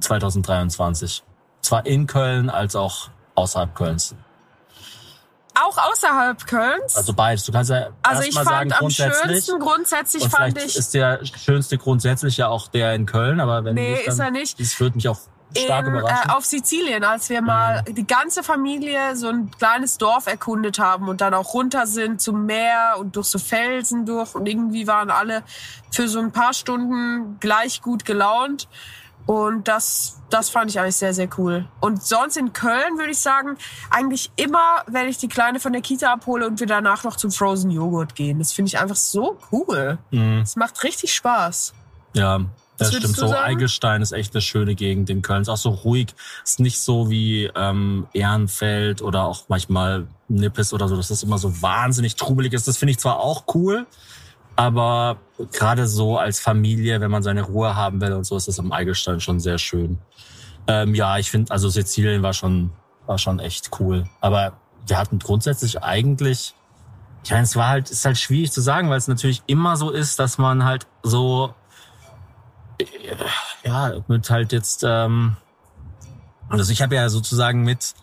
[0.00, 1.22] 2023?
[1.60, 4.14] Zwar in Köln als auch außerhalb Kölns.
[5.54, 6.96] Auch außerhalb Kölns.
[6.96, 7.44] Also beides.
[7.44, 10.94] Du kannst ja Also ich mal fand sagen, am schönsten grundsätzlich und fand ich ist
[10.94, 14.58] der schönste grundsätzlich ja auch der in Köln, aber wenn Nee, nicht, ist er nicht.
[14.58, 15.18] Das würde mich auch
[15.56, 16.24] stark in, überraschen.
[16.24, 16.30] Mhm.
[16.30, 21.08] äh, auf Sizilien, als wir mal die ganze Familie so ein kleines Dorf erkundet haben
[21.08, 25.10] und dann auch runter sind zum Meer und durch so Felsen durch und irgendwie waren
[25.10, 25.42] alle
[25.90, 28.68] für so ein paar Stunden gleich gut gelaunt.
[29.26, 31.66] Und das, das fand ich eigentlich sehr, sehr cool.
[31.80, 33.56] Und sonst in Köln würde ich sagen,
[33.90, 37.30] eigentlich immer, wenn ich die Kleine von der Kita abhole und wir danach noch zum
[37.30, 38.38] Frozen Joghurt gehen.
[38.38, 39.98] Das finde ich einfach so cool.
[40.10, 40.40] Mhm.
[40.42, 41.72] Es macht richtig Spaß.
[42.12, 42.40] Ja,
[42.76, 43.16] das würdest stimmt.
[43.16, 43.44] So sagen?
[43.44, 45.42] Eigelstein ist echt eine schöne Gegend in Köln.
[45.42, 46.14] Ist auch so ruhig.
[46.44, 50.96] Ist nicht so wie ähm, Ehrenfeld oder auch manchmal Nippes oder so.
[50.96, 52.66] Das ist immer so wahnsinnig trubelig ist.
[52.66, 53.86] Das finde ich zwar auch cool,
[54.56, 55.18] aber
[55.52, 58.72] gerade so als Familie, wenn man seine Ruhe haben will und so, ist das am
[58.72, 59.98] Eigelstein schon sehr schön.
[60.66, 62.70] Ähm, ja, ich finde, also Sizilien war schon,
[63.06, 64.04] war schon echt cool.
[64.20, 64.52] Aber
[64.86, 66.54] wir hatten grundsätzlich eigentlich,
[67.24, 69.90] ich meine, es war halt, ist halt schwierig zu sagen, weil es natürlich immer so
[69.90, 71.54] ist, dass man halt so
[73.64, 75.36] ja, mit halt jetzt, ähm,
[76.48, 77.94] also ich habe ja sozusagen mit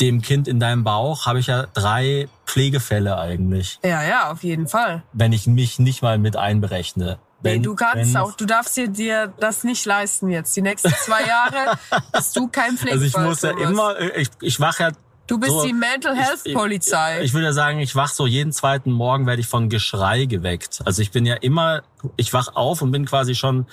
[0.00, 4.68] dem Kind in deinem Bauch habe ich ja drei Pflegefälle eigentlich, Ja, ja, auf jeden
[4.68, 5.02] Fall.
[5.12, 7.18] wenn ich mich nicht mal mit einberechne.
[7.42, 10.56] Nee, Wenn, du kannst wenn, auch, du darfst dir, dir das nicht leisten jetzt.
[10.56, 11.78] Die nächsten zwei Jahre
[12.12, 12.92] bist du kein Pflegefall.
[12.92, 14.90] Also ich muss ja immer, ich, ich wache ja
[15.28, 17.20] Du bist so- die Mental Health ich- Polizei.
[17.22, 20.80] Ich würde ja sagen, ich wach so jeden zweiten Morgen werde ich von Geschrei geweckt.
[20.84, 21.82] Also ich bin ja immer,
[22.16, 23.66] ich wach auf und bin quasi schon,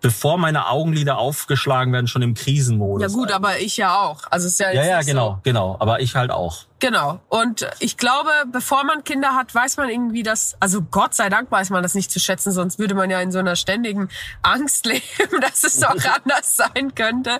[0.00, 3.02] bevor meine Augenlider aufgeschlagen werden, schon im Krisenmodus.
[3.12, 4.22] ja gut, aber ich ja auch.
[4.30, 5.40] Also es ist ja, Ja, jetzt ja, genau, So.
[5.42, 5.76] genau.
[5.78, 6.64] Aber ich halt auch.
[6.78, 7.20] Genau.
[7.28, 11.50] Und ich glaube, bevor man Kinder hat, weiß man irgendwie das, also Gott sei Dank
[11.50, 14.08] weiß man das nicht zu schätzen, sonst würde man ja in so einer ständigen
[14.42, 15.90] Angst leben, dass es auch
[16.24, 17.38] anders sein könnte,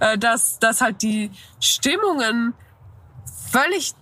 [0.00, 2.52] äh, dass, dass halt die Stimmungen
[3.50, 3.94] völlig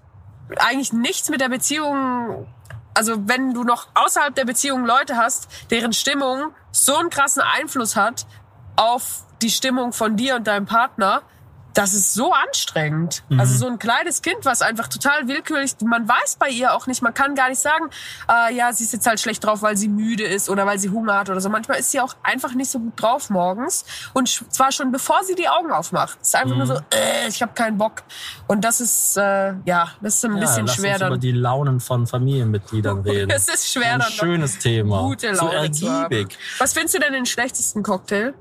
[0.57, 2.49] eigentlich nichts mit der Beziehung
[2.94, 7.96] also wenn du noch außerhalb der Beziehung Leute hast, deren Stimmung so einen krassen Einfluss
[7.96, 8.26] hat
[8.76, 11.22] auf die Stimmung von dir und deinem Partner,
[11.75, 13.23] das ist so anstrengend.
[13.39, 17.03] Also so ein kleines Kind, was einfach total willkürlich, man weiß bei ihr auch nicht,
[17.03, 17.87] man kann gar nicht sagen,
[18.29, 20.91] äh, ja, sie ist jetzt halt schlecht drauf, weil sie müde ist oder weil sie
[20.91, 21.49] Hunger hat oder so.
[21.49, 25.35] Manchmal ist sie auch einfach nicht so gut drauf morgens und zwar schon bevor sie
[25.35, 26.19] die Augen aufmacht.
[26.21, 28.03] Es ist einfach nur so, äh, ich habe keinen Bock.
[28.47, 31.21] Und das ist, äh, ja, das ist ein Ja, bisschen lass schwer uns über dann.
[31.21, 33.31] die Launen von Familienmitgliedern reden.
[33.31, 35.03] Es ist schwer Ein dann schönes Thema.
[35.03, 36.13] gute so Laune zu haben.
[36.13, 36.39] ergiebig.
[36.59, 38.35] Was findest du denn den schlechtesten Cocktail?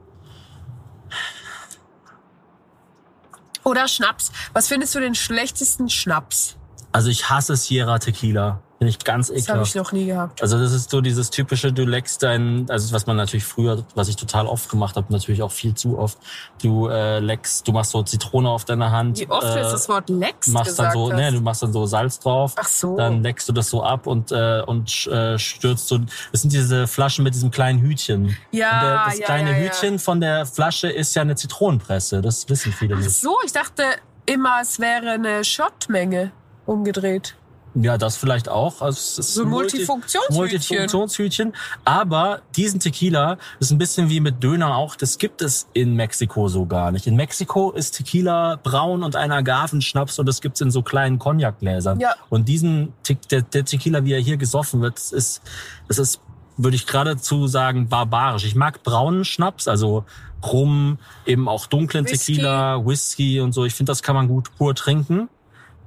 [3.70, 4.32] Oder Schnaps.
[4.54, 6.56] Was findest du den schlechtesten Schnaps?
[6.92, 8.64] Also ich hasse Sierra Tequila.
[8.80, 9.76] Finde ich ganz Das habe ich ekelhaft.
[9.76, 10.42] noch nie gehabt.
[10.42, 14.08] Also das ist so dieses typische, du leckst dein, also was man natürlich früher, was
[14.08, 16.18] ich total oft gemacht habe, natürlich auch viel zu oft.
[16.64, 19.20] Du äh, leckst, du machst so Zitrone auf deiner Hand.
[19.20, 21.18] Wie oft äh, jetzt das Wort Lex machst dann so, hast.
[21.18, 22.54] ne, du machst dann so Salz drauf.
[22.58, 22.96] Ach so.
[22.96, 26.00] Dann leckst du das so ab und äh, und äh, stürzt so.
[26.32, 28.38] Das sind diese Flaschen mit diesem kleinen Hütchen.
[28.52, 29.64] Ja, der, das ja, kleine ja, ja.
[29.64, 32.22] Hütchen von der Flasche ist ja eine Zitronenpresse.
[32.22, 33.12] Das wissen viele Ach nicht.
[33.12, 33.84] so, ich dachte
[34.26, 36.32] immer, es wäre eine Schottmenge
[36.66, 37.36] umgedreht.
[37.76, 38.82] Ja, das vielleicht auch.
[38.82, 40.36] Also So ein Multi- Multifunktionshütchen.
[40.38, 41.54] Multifunktionshütchen.
[41.86, 44.96] Aber diesen Tequila ist ein bisschen wie mit Döner auch.
[44.96, 47.06] Das gibt es in Mexiko so gar nicht.
[47.08, 52.00] In Mexiko ist Tequila braun und ein Agavenschnaps und das gibt's in so kleinen Cognac-Gläsern.
[52.00, 52.16] Ja.
[52.30, 55.42] Und diesen, Te- der, der Tequila, wie er hier gesoffen wird, das ist,
[55.88, 56.22] das ist,
[56.58, 58.46] würde ich geradezu sagen, barbarisch.
[58.46, 60.06] Ich mag braunen Schnaps, also
[60.44, 62.34] Rum, eben auch dunklen Whisky.
[62.34, 63.66] Tequila, Whisky und so.
[63.66, 65.30] Ich finde, das kann man gut pur trinken.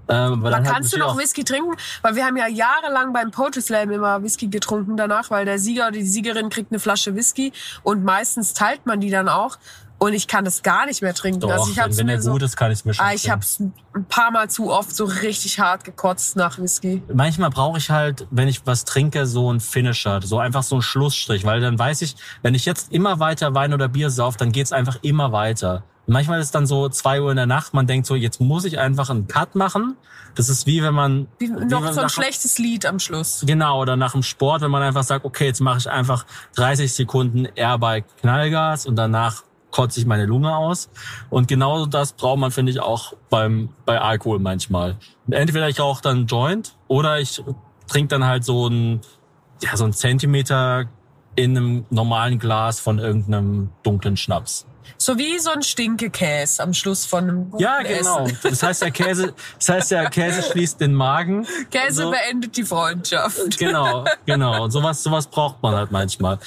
[0.09, 3.63] Ähm, dann halt kannst du noch Whisky trinken, weil wir haben ja jahrelang beim Poetry
[3.63, 7.53] Slam immer Whisky getrunken danach, weil der Sieger oder die Siegerin kriegt eine Flasche Whisky
[7.83, 9.59] und meistens teilt man die dann auch
[10.03, 11.39] und ich kann das gar nicht mehr trinken.
[11.39, 12.93] Doch, also ich hab's wenn, wenn mir er so, gut ist, kann ich es mir
[12.93, 13.37] schon ah, ich trinken.
[13.37, 17.03] hab's ein paar Mal zu oft so richtig hart gekotzt nach Whisky.
[17.15, 20.83] Manchmal brauche ich halt, wenn ich was trinke, so einen Finisher, so einfach so einen
[20.83, 24.51] Schlussstrich, weil dann weiß ich, wenn ich jetzt immer weiter Wein oder Bier sauf, dann
[24.51, 25.85] geht's einfach immer weiter.
[26.13, 28.65] Manchmal ist es dann so zwei Uhr in der Nacht, man denkt so, jetzt muss
[28.65, 29.97] ich einfach einen Cut machen.
[30.35, 33.45] Das ist wie wenn man Wie, wie noch wenn so ein schlechtes Lied am Schluss.
[33.47, 36.25] Genau, oder nach dem Sport, wenn man einfach sagt, okay, jetzt mache ich einfach
[36.57, 40.91] 30 Sekunden Airbike Knallgas und danach kotze ich meine Lunge aus.
[41.31, 44.97] Und genau das braucht man, finde ich, auch beim, bei Alkohol manchmal.
[45.31, 47.43] Entweder ich rauche dann Joint oder ich
[47.89, 49.01] trinke dann halt so ein,
[49.63, 50.87] ja, so ein Zentimeter
[51.35, 54.67] in einem normalen Glas von irgendeinem dunklen Schnaps.
[54.99, 58.25] So wie so ein Stinkekäse am Schluss von einem guten Ja, genau.
[58.27, 58.39] Essen.
[58.43, 61.47] Das heißt, der Käse, das heißt, der Käse schließt den Magen.
[61.71, 62.11] Käse So.
[62.11, 63.59] beendet die Freundschaft.
[63.59, 64.65] Genau, genau.
[64.65, 66.39] Und sowas, sowas braucht man halt manchmal.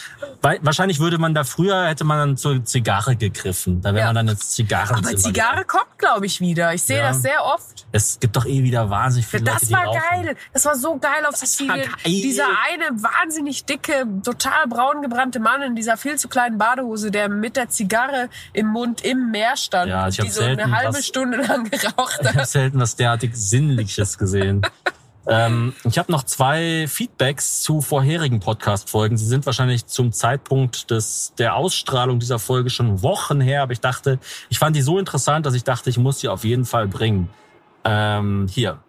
[0.41, 3.81] Weil, wahrscheinlich würde man da früher, hätte man dann zur Zigarre gegriffen.
[3.81, 4.05] Da wäre Ja.
[4.07, 5.07] man dann ins Zigarrenzimmer.
[5.09, 5.67] Aber Zigarre gegangen.
[5.67, 6.73] kommt, glaube ich, wieder.
[6.73, 7.09] Ich sehe Ja.
[7.09, 7.85] das sehr oft.
[7.91, 10.01] Es gibt doch eh wieder wahnsinnig viele Leute, Das die war rauchen.
[10.23, 10.35] geil.
[10.53, 11.89] Das war so geil auf Sizilien.
[12.05, 17.29] Dieser eine wahnsinnig dicke, total braun gebrannte Mann in dieser viel zu kleinen Badehose, der
[17.29, 21.05] mit der Zigarre im Mund im Meer stand Ja, ich die so eine halbe was-
[21.05, 22.35] Stunde lang geraucht Ich hat.
[22.35, 24.61] habe selten was derartig Sinnliches gesehen.
[25.27, 29.17] ähm, ich habe noch zwei Feedbacks zu vorherigen Podcast-Folgen.
[29.17, 33.81] Sie sind wahrscheinlich zum Zeitpunkt des, der Ausstrahlung dieser Folge schon Wochen her, aber ich
[33.81, 34.19] dachte,
[34.49, 37.29] ich fand die so interessant, dass ich dachte, ich muss sie auf jeden Fall bringen.
[37.83, 38.79] Ähm, hier.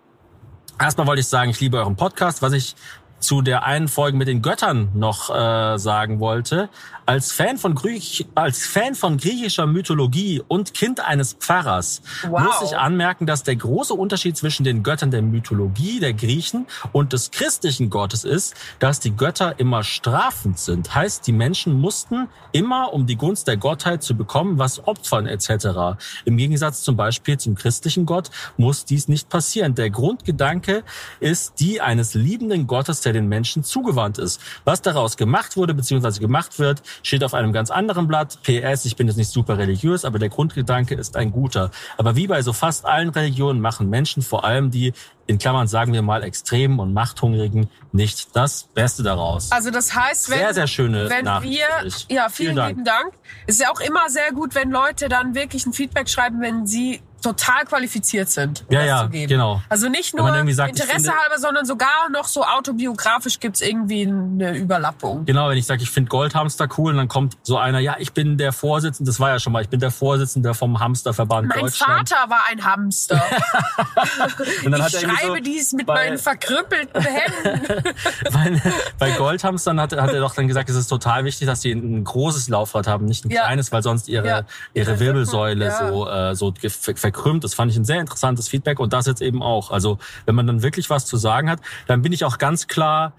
[0.78, 2.42] Erstmal wollte ich sagen, ich liebe euren Podcast.
[2.42, 2.76] Was ich
[3.18, 6.68] zu der einen Folge mit den Göttern noch äh, sagen wollte.
[7.06, 12.42] Als Fan von Griech als Fan von griechischer Mythologie und Kind eines Pfarrers Wow.
[12.42, 17.12] muss ich anmerken, dass der große Unterschied zwischen den Göttern der Mythologie der Griechen und
[17.12, 20.94] des christlichen Gottes ist, dass die Götter immer strafend sind.
[20.94, 25.98] Heißt, die Menschen mussten immer, um die Gunst der Gottheit zu bekommen, was opfern etc.
[26.24, 29.74] Im Gegensatz zum Beispiel zum christlichen Gott muss dies nicht passieren.
[29.74, 30.82] Der Grundgedanke
[31.20, 34.40] ist die eines liebenden Gottes, der den Menschen zugewandt ist.
[34.64, 36.20] Was daraus gemacht wurde bzw.
[36.20, 38.38] gemacht wird, steht auf einem ganz anderen Blatt.
[38.42, 41.70] PS, ich bin jetzt nicht super religiös, aber der Grundgedanke ist ein guter.
[41.96, 44.92] Aber wie bei so fast allen Religionen machen Menschen, vor allem die
[45.26, 49.50] in Klammern sagen wir mal extremen und machthungrigen, nicht das Beste daraus.
[49.50, 51.66] Also das heißt, wenn, Sehr, sehr schöne wenn wir,
[52.08, 52.68] ja, Vielen vielen, Dank.
[52.68, 53.12] lieben Dank.
[53.46, 56.66] Es ist ja auch immer sehr gut, wenn Leute dann wirklich ein Feedback schreiben, wenn
[56.66, 58.64] sie total qualifiziert sind.
[58.68, 59.60] um Ja, ja, genau.
[59.68, 64.56] Also nicht nur sagt, Interesse finde- halber, sondern sogar noch so autobiografisch gibt's irgendwie eine
[64.56, 65.24] Überlappung.
[65.24, 68.12] Genau, wenn ich sage, ich finde Goldhamster cool, und dann kommt so einer, ja, ich
[68.12, 71.60] bin der Vorsitzende, das war ja schon mal, ich bin der Vorsitzende vom Hamsterverband Mein
[71.60, 72.08] Deutschland.
[72.08, 73.22] Vater war ein Hamster.
[74.64, 77.82] Und dann ich hat er schreibe so dies mit bei- meinen verkrüppelten Händen.
[78.32, 78.62] bei,
[78.98, 82.04] bei Goldhamstern hat, hat er doch dann gesagt, es ist total wichtig, dass sie ein
[82.04, 83.44] großes Laufrad haben, nicht ein Ja.
[83.46, 84.42] kleines, weil sonst ihre, Ja.
[84.74, 85.88] ihre Wirbelsäule Ja.
[85.88, 87.44] so, äh, so ver- verkrümmt.
[87.44, 89.70] Das fand ich ein sehr interessantes Feedback und das jetzt eben auch.
[89.70, 93.12] Also wenn man dann wirklich was zu sagen hat, dann bin ich auch ganz klar,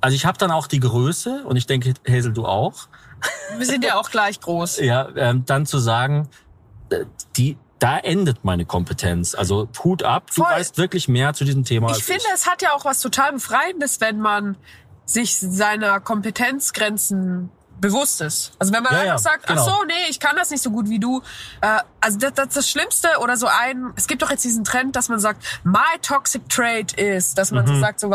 [0.00, 2.88] also ich habe dann auch die Größe und ich denke, Hazel, du auch,
[3.56, 4.78] Wir sind ja auch gleich groß.
[4.80, 6.28] ja, ähm, dann zu sagen,
[6.90, 7.04] äh,
[7.36, 9.34] die, da endet meine Kompetenz.
[9.34, 10.52] Also Hut ab, du Voll.
[10.52, 11.90] weißt wirklich mehr zu diesem Thema.
[11.92, 14.56] Ich finde, es hat ja auch was total Befreiendes, wenn man
[15.06, 18.52] sich seiner Kompetenzgrenzen bewusst ist.
[18.58, 19.60] Also wenn man Ja, einfach ja, sagt, genau.
[19.60, 21.22] ach so, nee, ich kann das nicht so gut wie du.
[21.60, 24.96] Äh, also das, das, das Schlimmste oder so ein, es gibt doch jetzt diesen Trend,
[24.96, 27.74] dass man sagt, my toxic trait ist, dass man Mhm.
[27.74, 28.14] so sagt, so,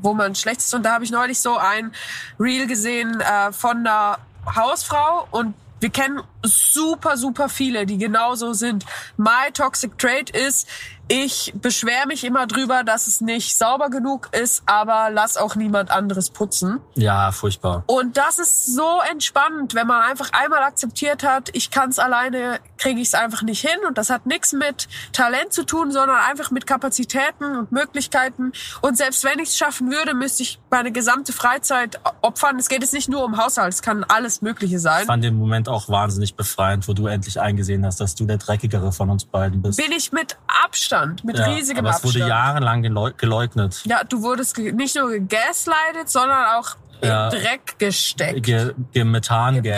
[0.00, 0.72] wo man schlecht ist.
[0.74, 1.92] Und da habe ich neulich so ein
[2.40, 4.18] Reel gesehen äh, von einer
[4.56, 8.84] Hausfrau und wir kennen super, super viele, die genauso sind.
[9.16, 10.68] My toxic trait ist,
[11.12, 15.90] ich beschwere mich immer drüber, dass es nicht sauber genug ist, aber lass auch niemand
[15.90, 16.80] anderes putzen.
[16.94, 17.84] Ja, furchtbar.
[17.86, 22.60] Und das ist so entspannend, wenn man einfach einmal akzeptiert hat, ich kann es alleine,
[22.78, 23.78] kriege ich es einfach nicht hin.
[23.86, 28.52] Und das hat nichts mit Talent zu tun, sondern einfach mit Kapazitäten und Möglichkeiten.
[28.80, 32.58] Und selbst wenn ich es schaffen würde, müsste ich meine gesamte Freizeit opfern.
[32.58, 35.02] Es geht jetzt nicht nur um Haushalt, es kann alles Mögliche sein.
[35.02, 38.38] Ich fand den Moment auch wahnsinnig befreiend, wo du endlich eingesehen hast, dass du der
[38.38, 39.76] Dreckigere von uns beiden bist.
[39.76, 41.01] bin ich mit Abstand.
[41.02, 42.14] Abstand, mit Ja, riesigem aber es Abstand.
[42.14, 43.82] wurde jahrelang geleu- geleugnet.
[43.84, 47.28] ja, du wurdest nicht nur gegaslightet, sondern auch Ja.
[47.28, 48.42] in Dreck gesteckt.
[48.44, 49.04] Ge, ge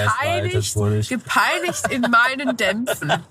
[0.04, 1.08] Gepeinigt, wurde ich.
[1.08, 3.12] gepeinigt in meinen Dämpfen.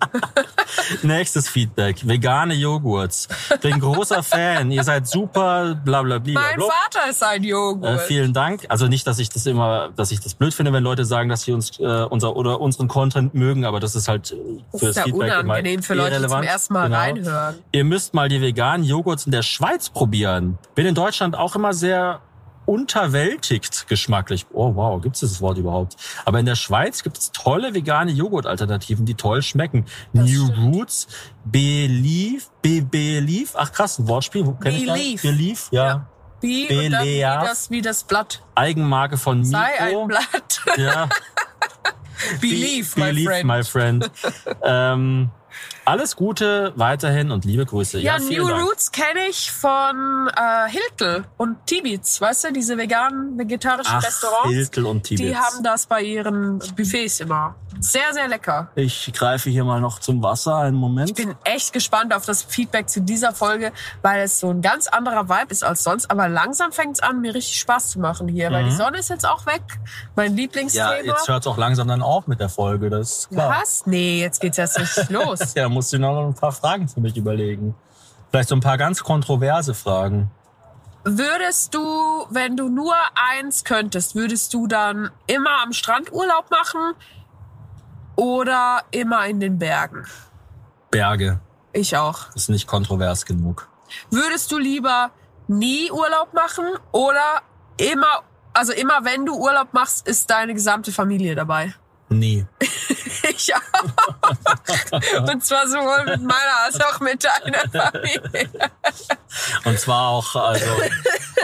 [1.02, 2.06] Nächstes Feedback.
[2.06, 3.28] Vegane Joghurts.
[3.60, 4.70] Bin großer Fan.
[4.70, 6.34] Ihr seid super, bla bla bla.
[6.40, 6.66] Mein bla.
[6.66, 7.84] Vater ist ein Joghurt.
[7.84, 8.66] Äh, vielen Dank.
[8.68, 11.42] Also nicht, dass ich das immer, dass ich das blöd finde, wenn Leute sagen, dass
[11.42, 14.36] sie uns äh, unser oder unseren Content mögen, aber das ist halt äh,
[14.72, 16.48] das für ist das ja Feedback immer unangenehm für Leute, die zum irrelevant.
[16.48, 16.98] ersten Mal Genau.
[16.98, 17.54] reinhören.
[17.72, 20.58] Ihr müsst mal die veganen Joghurts in der Schweiz probieren.
[20.74, 22.20] Bin in Deutschland auch immer sehr
[22.66, 24.46] unterwältigt geschmacklich.
[24.52, 25.96] Oh wow, gibt es dieses Wort überhaupt?
[26.24, 29.86] Aber in der Schweiz gibt es tolle vegane Joghurtalternativen, die toll schmecken.
[30.12, 31.06] New Roots,
[31.44, 34.44] Belief, Belief, ach krass, ein Wortspiel.
[34.46, 34.94] Wo kenn ich das?
[34.94, 35.22] Belief.
[35.22, 35.86] Belief, ja.
[35.86, 36.08] Ja.
[36.42, 38.42] Und dann wie das, wie das Blatt.
[38.54, 39.52] Eigenmarke von Mikro.
[39.52, 40.60] Sei ein Blatt.
[40.76, 41.08] Ja.
[42.40, 43.46] Believe, my Believe, friend.
[43.46, 44.10] my friend.
[44.62, 45.30] ähm,
[45.86, 47.98] alles Gute weiterhin und liebe Grüße.
[48.00, 48.64] Ja, vielen New Dank.
[48.64, 54.50] Roots kenne ich von äh, Hiltl und Tibits, weißt du, diese veganen, vegetarischen Ach, Restaurants.
[54.50, 55.22] Hiltl und Tibits.
[55.30, 57.54] Die haben das bei ihren Buffets immer.
[57.78, 58.70] Sehr, sehr lecker.
[58.74, 60.56] Ich greife hier mal noch zum Wasser.
[60.56, 61.10] Einen Moment.
[61.10, 63.70] Ich bin echt gespannt auf das Feedback zu dieser Folge,
[64.02, 66.10] weil es so ein ganz anderer Vibe ist als sonst.
[66.10, 69.10] Aber langsam fängt es an, mir richtig Spaß zu machen hier, weil die Sonne ist
[69.10, 69.62] jetzt auch weg.
[70.14, 70.38] Mein Mhm.
[70.38, 70.92] ja, Lieblingsthema.
[71.04, 72.88] jetzt hört es auch langsam dann auf mit der Folge.
[72.88, 73.56] Das ist klar.
[73.60, 73.84] Was?
[73.86, 75.54] Nee, jetzt geht's erst richtig los.
[75.54, 77.74] Ja, musst du noch ein paar Fragen für mich überlegen.
[78.30, 80.30] Vielleicht so ein paar ganz kontroverse Fragen.
[81.04, 81.80] Würdest du,
[82.30, 86.94] wenn du nur eins könntest, würdest du dann immer am Strand Urlaub machen
[88.16, 90.06] oder immer in den Bergen?
[90.90, 91.40] Berge.
[91.74, 92.24] Ich auch.
[92.32, 93.68] Das ist nicht kontrovers genug.
[94.10, 95.10] Würdest du lieber
[95.46, 97.42] nie Urlaub machen oder
[97.76, 98.22] immer,
[98.54, 101.74] also immer wenn du Urlaub machst, ist deine gesamte Familie dabei?
[102.08, 102.46] Nie.
[103.30, 103.60] Ich auch.
[105.30, 108.50] Und zwar sowohl mit meiner als auch mit deiner Familie.
[109.64, 110.66] Und zwar auch, also,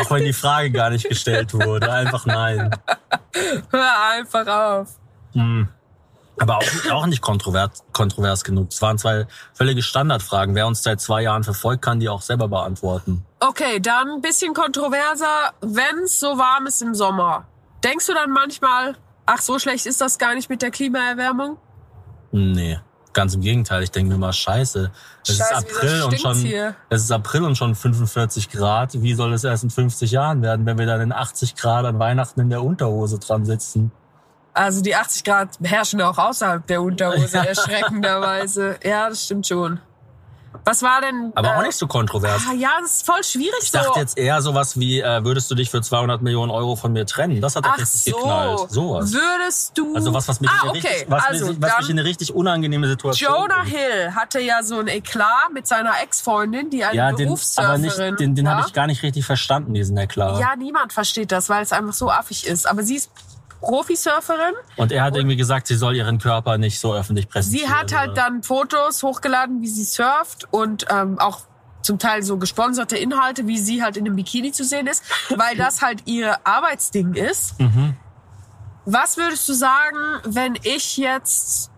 [0.01, 1.91] auch wenn die Frage gar nicht gestellt wurde.
[1.91, 2.71] Einfach nein.
[3.71, 4.89] Hör einfach auf.
[6.39, 8.69] Aber auch, auch nicht kontrovers, kontrovers genug.
[8.71, 10.55] Es waren zwei völlige Standardfragen.
[10.55, 13.25] Wer uns seit zwei Jahren verfolgt, kann die auch selber beantworten.
[13.41, 15.53] Okay, dann ein bisschen kontroverser.
[15.61, 17.47] Wenn es so warm ist im Sommer,
[17.85, 21.59] denkst du dann manchmal, ach, so schlecht ist das gar nicht mit der Klimaerwärmung?
[22.33, 22.79] Nee.
[23.13, 24.91] Ganz im Gegenteil, ich denke mir mal, scheiße.
[25.23, 26.75] Es ist Scheiße, April und schon, hier?
[26.89, 29.01] es ist April und schon 45 Grad.
[29.03, 31.99] Wie soll es erst in 50 Jahren werden, wenn wir dann in 80 Grad an
[31.99, 33.93] Weihnachten in der Unterhose dran sitzen?
[34.55, 38.77] Also die 80 Grad herrschen auch außerhalb der Unterhose erschreckenderweise.
[38.83, 39.81] Ja, das stimmt schon.
[40.65, 41.33] Was war denn?
[41.35, 42.43] Aber äh, auch nicht so kontrovers.
[42.49, 43.79] Ah, ja, das ist voll schwierig Ich so.
[43.79, 47.07] dachte jetzt eher sowas wie, äh, würdest du dich für 200 Millionen Euro von mir
[47.07, 47.41] trennen?
[47.41, 48.17] Das hat doch Ach richtig so.
[48.19, 48.71] geknallt.
[48.71, 49.13] Sowas.
[49.13, 49.95] Würdest du?
[49.95, 50.89] Also was, was mich, ah, in, eine okay.
[50.89, 53.77] richtig, was, also, mich- was mich in eine richtig unangenehme Situation Jonah bringt.
[53.77, 57.81] Hill hatte ja so ein Eklat mit seiner Ex-Freundin, die eine Ja, den, aber Berufssurferin
[57.81, 58.57] nicht, den, den war.
[58.57, 60.39] habe ich gar nicht richtig verstanden, diesen Eklat.
[60.39, 62.67] Ja, niemand versteht das, weil es einfach so affig ist.
[62.69, 63.11] Aber sie ist
[63.63, 64.55] Profisurferin.
[64.77, 67.69] Und er hat irgendwie gesagt, sie soll ihren Körper nicht so öffentlich präsentieren.
[67.69, 71.41] Sie hat halt dann Fotos hochgeladen, wie sie surft und ähm, auch
[71.81, 75.57] zum Teil so gesponserte Inhalte, wie sie halt in einem Bikini zu sehen ist, weil
[75.57, 77.59] das halt ihr Arbeitsding ist.
[77.59, 77.97] Mhm.
[78.85, 81.71] Was würdest du sagen, wenn ich jetzt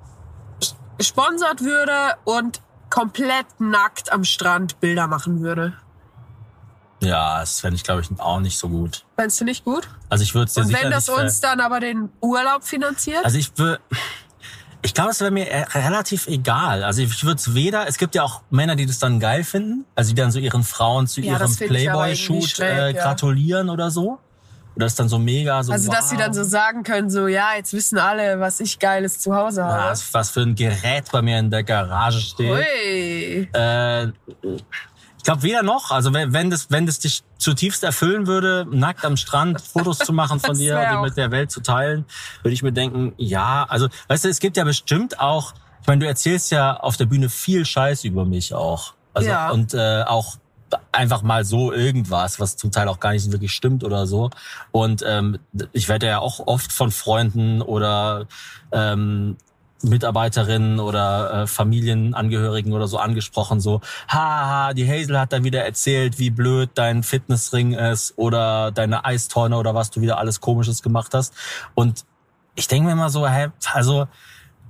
[0.98, 5.74] gesponsert würde und komplett nackt am Strand Bilder machen würde?
[7.04, 9.04] Ja, das fände ich, glaube ich, auch nicht so gut.
[9.16, 9.88] Fändest du nicht gut?
[10.08, 13.24] Also ich würde es dir Und wenn das uns dann aber den Urlaub finanziert?
[13.24, 13.80] Also ich würde...
[14.82, 16.84] Ich glaube, es wäre mir äh, relativ egal.
[16.84, 17.88] Also ich würde es weder...
[17.88, 19.86] Es gibt ja auch Männer, die das dann geil finden.
[19.94, 23.02] Also die dann so ihren Frauen zu Ja, ihrem Playboy-Shoot äh, ja.
[23.02, 24.18] gratulieren oder so.
[24.76, 25.94] Oder ist dann so mega so Also, wow.
[25.94, 29.34] dass sie dann so sagen können, so, ja, jetzt wissen alle, was ich Geiles zu
[29.34, 29.90] Hause habe.
[29.90, 32.50] was, was für ein Gerät bei mir in der Garage steht.
[32.50, 33.48] Ui.
[33.52, 34.08] Äh,
[35.24, 35.90] ich glaube weder noch.
[35.90, 40.12] Also wenn, wenn das, wenn das dich zutiefst erfüllen würde, nackt am Strand Fotos zu
[40.12, 42.04] machen von dir die mit der Welt zu teilen,
[42.42, 46.00] würde ich mir denken, ja, also weißt du, es gibt ja bestimmt auch, ich meine,
[46.00, 48.92] du erzählst ja auf der Bühne viel Scheiß über mich auch.
[49.14, 49.48] Also Ja.
[49.48, 50.36] und äh, auch
[50.92, 54.28] einfach mal so irgendwas, was zum Teil auch gar nicht wirklich stimmt oder so.
[54.72, 55.38] Und ähm,
[55.72, 58.26] ich werde ja auch oft von Freunden oder
[58.72, 59.38] ähm,
[59.84, 66.18] Mitarbeiterinnen oder äh, Familienangehörigen oder so angesprochen, so, haha, die Hazel hat da wieder erzählt,
[66.18, 71.14] wie blöd dein Fitnessring ist oder deine Eistonne oder was du wieder alles Komisches gemacht
[71.14, 71.34] hast.
[71.74, 72.04] Und
[72.54, 74.06] ich denke mir immer so, hä, also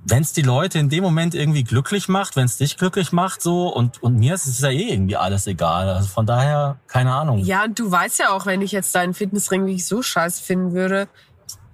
[0.07, 3.41] wenn es die Leute in dem Moment irgendwie glücklich macht, wenn es dich glücklich macht,
[3.41, 5.89] so und und mir ist es ja eh irgendwie alles egal.
[5.89, 7.39] Also von daher keine Ahnung.
[7.39, 10.73] Ja, und du weißt ja auch, wenn ich jetzt deinen Fitnessring wirklich so scheiße finden
[10.73, 11.07] würde,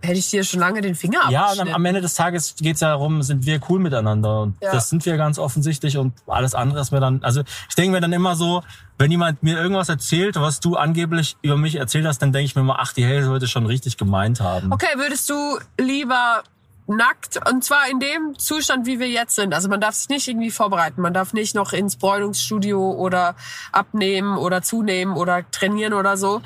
[0.01, 1.85] hätte ich dir schon lange den Finger Ja, und am, abgeschnitten.
[1.85, 4.41] Ende des Tages geht's ja darum, sind wir cool miteinander.
[4.41, 4.71] Und Ja.
[4.71, 5.97] das sind wir ganz offensichtlich.
[5.97, 8.63] Und alles andere ist mir dann, also ich denke mir dann immer so,
[8.97, 12.55] wenn jemand mir irgendwas erzählt, was du angeblich über mich erzählt hast, dann denke ich
[12.55, 14.71] mir immer, ach, die Hazel würde schon richtig gemeint haben.
[14.71, 16.43] Okay, würdest du lieber
[16.87, 19.53] nackt und zwar in dem Zustand, wie wir jetzt sind.
[19.53, 21.01] Also man darf sich nicht irgendwie vorbereiten.
[21.01, 23.35] Man darf nicht noch ins Bräunungsstudio oder
[23.71, 26.41] abnehmen oder zunehmen oder trainieren oder so.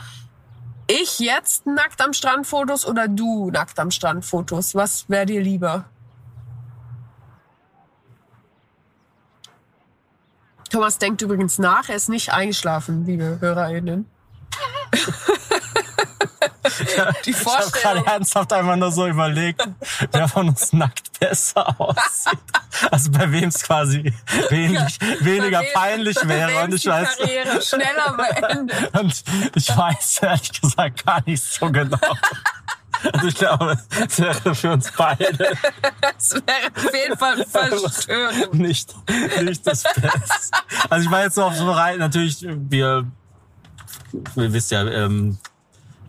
[0.87, 4.75] Ich jetzt nackt am Strand Fotos oder du nackt am Strand Fotos?
[4.75, 5.85] Was wäre dir lieber?
[10.69, 14.09] Thomas denkt übrigens nach, er ist nicht eingeschlafen, liebe HörerInnen.
[17.25, 18.03] Die Ich habe Vorstellung.
[18.03, 19.67] gerade ernsthaft einfach nur so überlegt,
[20.11, 22.39] wer von uns nackt besser aussieht.
[22.91, 24.13] Also bei wem es quasi
[24.49, 26.63] wenig, weniger wem- peinlich wäre.
[26.63, 28.93] Und ich die weiß, Karriere schneller beendet.
[28.99, 29.23] und
[29.55, 31.97] ich weiß ehrlich gesagt gar nicht so genau.
[33.13, 35.55] Also ich glaube, es wäre für uns beide
[36.01, 38.53] Das wäre auf jeden Fall verstörend.
[38.55, 38.95] nicht,
[39.43, 40.11] nicht das Beste.
[40.89, 43.05] Also ich war jetzt auf so bereit, natürlich, wir,
[44.35, 45.37] wir wisst ja, ähm,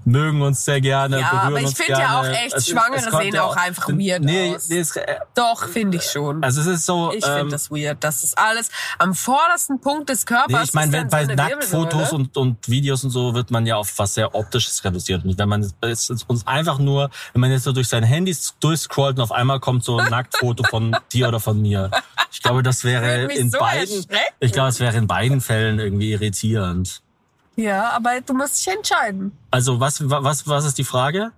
[0.07, 3.39] mögen uns sehr gerne, Ja, aber ich finde ja auch echt, Es- Schwangere es sehen
[3.39, 4.69] auch einfach weird nee, aus.
[4.69, 6.43] Nee, es, äh, Doch, finde ich schon.
[6.45, 8.03] also es ist so, ich finde ähm, das weird.
[8.03, 10.49] Das ist alles am vordersten Punkt des Körpers.
[10.53, 13.77] Nee, ich meine, ist bei so Nacktfotos und, und Videos und so wird man ja
[13.77, 15.25] auf was sehr Optisches reduziert.
[15.25, 15.75] Und wenn man es
[16.11, 19.59] ist uns einfach nur, wenn man jetzt so durch sein Handy durchscrollt und auf einmal
[19.59, 21.91] kommt so ein Nacktfoto von dir oder von mir.
[22.31, 24.07] Ich glaube, das wäre mich in so beiden,
[24.39, 27.03] ich glaube, es wäre in beiden Fällen irgendwie irritierend.
[27.57, 29.37] Ja, aber du musst dich entscheiden.
[29.51, 31.33] Also was, was, was ist die Frage?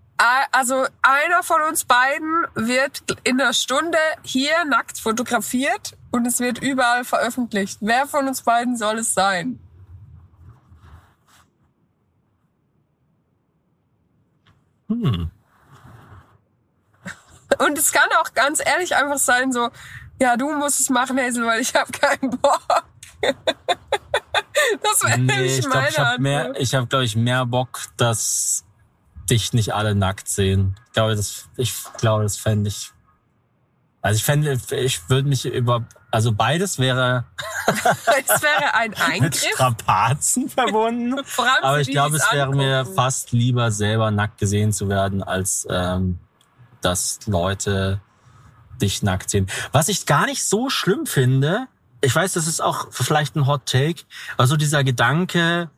[0.50, 6.58] Also einer von uns beiden wird in einer Stunde hier nackt fotografiert und es wird
[6.58, 7.78] überall veröffentlicht.
[7.80, 9.60] Wer von uns beiden soll es sein?
[14.88, 15.30] Hm.
[17.58, 19.70] Und es kann auch ganz ehrlich einfach sein, so,
[20.20, 22.84] ja, du musst es machen, Hazel, weil ich habe keinen Bock.
[24.82, 27.80] das wäre Nee, nämlich ich meine ich habe mehr, ich habe, glaube ich, mehr Bock,
[27.96, 28.64] dass
[29.30, 30.76] dich nicht alle nackt sehen.
[30.86, 32.92] Ich glaube, das, ich glaube, das fände ich.
[34.00, 37.24] Also ich fände, ich würde mich über, also beides wäre
[37.68, 39.44] Es wäre ein mit Eingriff.
[39.54, 41.20] Strapazen verbunden.
[41.62, 46.18] Aber ich glaube, es wäre mir fast lieber, selber nackt gesehen zu werden, als ähm,
[46.80, 48.00] dass Leute
[48.80, 49.48] dich nackt sehen.
[49.72, 51.66] Was ich gar nicht so schlimm finde,
[52.00, 54.02] ich weiß, das ist auch vielleicht ein Hot Take,
[54.36, 55.70] aber so dieser Gedanke,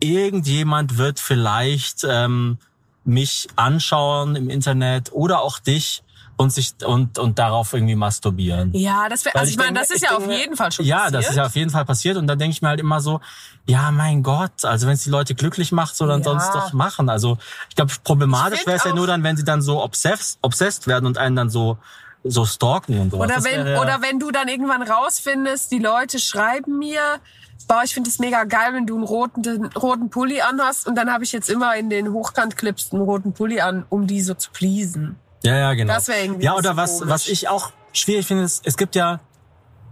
[0.00, 2.58] irgendjemand wird vielleicht ähm,
[3.04, 6.02] mich anschauen im Internet oder auch dich
[6.36, 8.72] und sich und und darauf irgendwie masturbieren.
[8.72, 10.56] Ja, das wäre, also ich meine, denke- das ist ich ja auf denke mir- jeden
[10.56, 11.14] Fall schon Ja, passiert.
[11.14, 12.16] das ist ja auf jeden Fall passiert.
[12.16, 13.20] Und dann denke ich mir halt immer so,
[13.66, 16.36] ja, mein Gott, also wenn es die Leute glücklich macht, so dann Ja.
[16.36, 17.08] es doch machen.
[17.08, 17.38] Also
[17.70, 20.86] ich glaube, problematisch Ich wäre es ja nur dann, wenn sie dann so obsessed, obsessed
[20.86, 21.78] werden und einen dann so
[22.24, 23.18] so stalken und so.
[23.18, 27.00] Oder wenn, wäre oder wenn du dann irgendwann rausfindest, die Leute schreiben mir,
[27.66, 30.86] boah, ich finde es mega geil, wenn du einen roten, den roten Pulli anhast.
[30.86, 34.22] Und dann habe ich jetzt immer in den Hochkant-Clips einen roten Pulli an, um die
[34.22, 35.16] so zu pleasen.
[35.42, 35.94] Ja, ja, genau.
[35.94, 37.10] Das wär irgendwie ja, oder was, komisch.
[37.10, 39.20] was ich auch schwierig finde, ist, es gibt ja,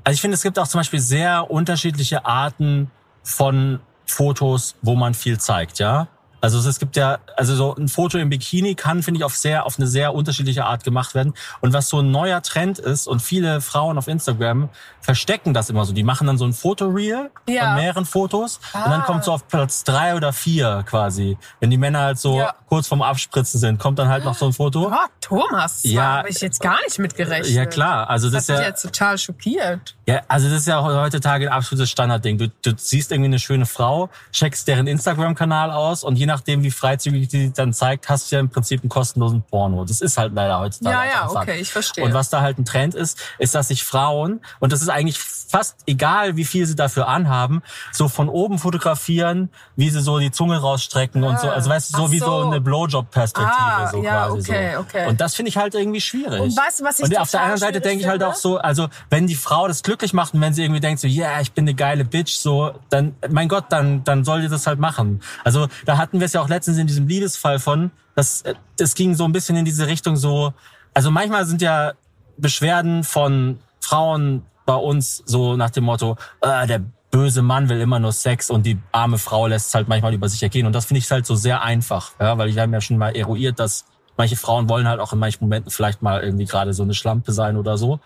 [0.04, 2.90] also ich finde, es gibt auch zum Beispiel sehr unterschiedliche Arten
[3.22, 6.08] von Fotos, wo man viel zeigt, ja.
[6.40, 9.66] Also es gibt ja, also so ein Foto im Bikini kann, finde ich, auf sehr,
[9.66, 11.34] auf eine sehr unterschiedliche Art gemacht werden.
[11.60, 14.68] Und was so ein neuer Trend ist und viele Frauen auf Instagram
[15.00, 15.92] verstecken das immer so.
[15.92, 17.66] Die machen dann so ein Fotoreel Ja.
[17.66, 19.04] von mehreren Fotos und dann Ah.
[19.04, 21.38] kommt so auf Platz drei oder vier quasi.
[21.60, 22.54] Wenn die Männer halt so Ja.
[22.68, 24.90] kurz vorm Abspritzen sind, kommt dann halt noch so ein Foto.
[24.92, 26.18] Oh, Thomas, Ja.
[26.18, 27.50] habe ich jetzt gar nicht mitgerechnet.
[27.50, 29.96] Ja klar, also das, Das hat ist ja, jetzt total schockiert.
[30.06, 32.38] ja, also das ist ja heutzutage ein absolutes Standardding.
[32.38, 36.70] Du, du siehst irgendwie eine schöne Frau, checkst deren Instagram-Kanal aus und je nachdem, wie
[36.72, 39.84] freizügig die dann zeigt, hast du ja im Prinzip einen kostenlosen Porno.
[39.84, 40.96] Das ist halt leider heutzutage.
[40.96, 42.04] Ja, ja, okay, ich verstehe.
[42.04, 45.20] Und was da halt ein Trend ist, ist, dass sich Frauen, und das ist eigentlich
[45.20, 47.62] fast egal, wie viel sie dafür anhaben,
[47.92, 51.48] so von oben fotografieren, wie sie so die Zunge rausstrecken und so.
[51.48, 52.46] Also weißt du, so Ach wie so so.
[52.48, 53.56] eine Blowjob-Perspektive.
[53.56, 54.80] Ah, so ja, quasi okay, so.
[54.80, 55.06] okay.
[55.06, 56.40] Und das finde ich halt irgendwie schwierig.
[56.40, 58.88] Und du, was ich Und auf der anderen Seite denke ich halt auch so, also
[59.10, 61.52] wenn die Frau das glücklich macht und wenn sie irgendwie denkt so, ja, yeah, ich
[61.52, 65.20] bin eine geile Bitch, so, dann, mein Gott, dann, dann soll die das halt machen.
[65.44, 68.94] Also da hatten wir es ja auch letztens in diesem Liebesfall von, das, äh, das
[68.94, 70.54] ging so ein bisschen in diese Richtung so,
[70.94, 71.92] also manchmal sind ja
[72.38, 77.98] Beschwerden von Frauen bei uns so nach dem Motto, äh, der böse Mann will immer
[77.98, 80.66] nur Sex und die arme Frau lässt es halt manchmal über sich ergehen.
[80.66, 83.14] Und das finde ich halt so sehr einfach, ja, weil ich habe ja schon mal
[83.14, 83.84] eruiert, dass
[84.16, 87.32] manche Frauen wollen halt auch in manchen Momenten vielleicht mal irgendwie gerade so eine Schlampe
[87.32, 88.00] sein oder so.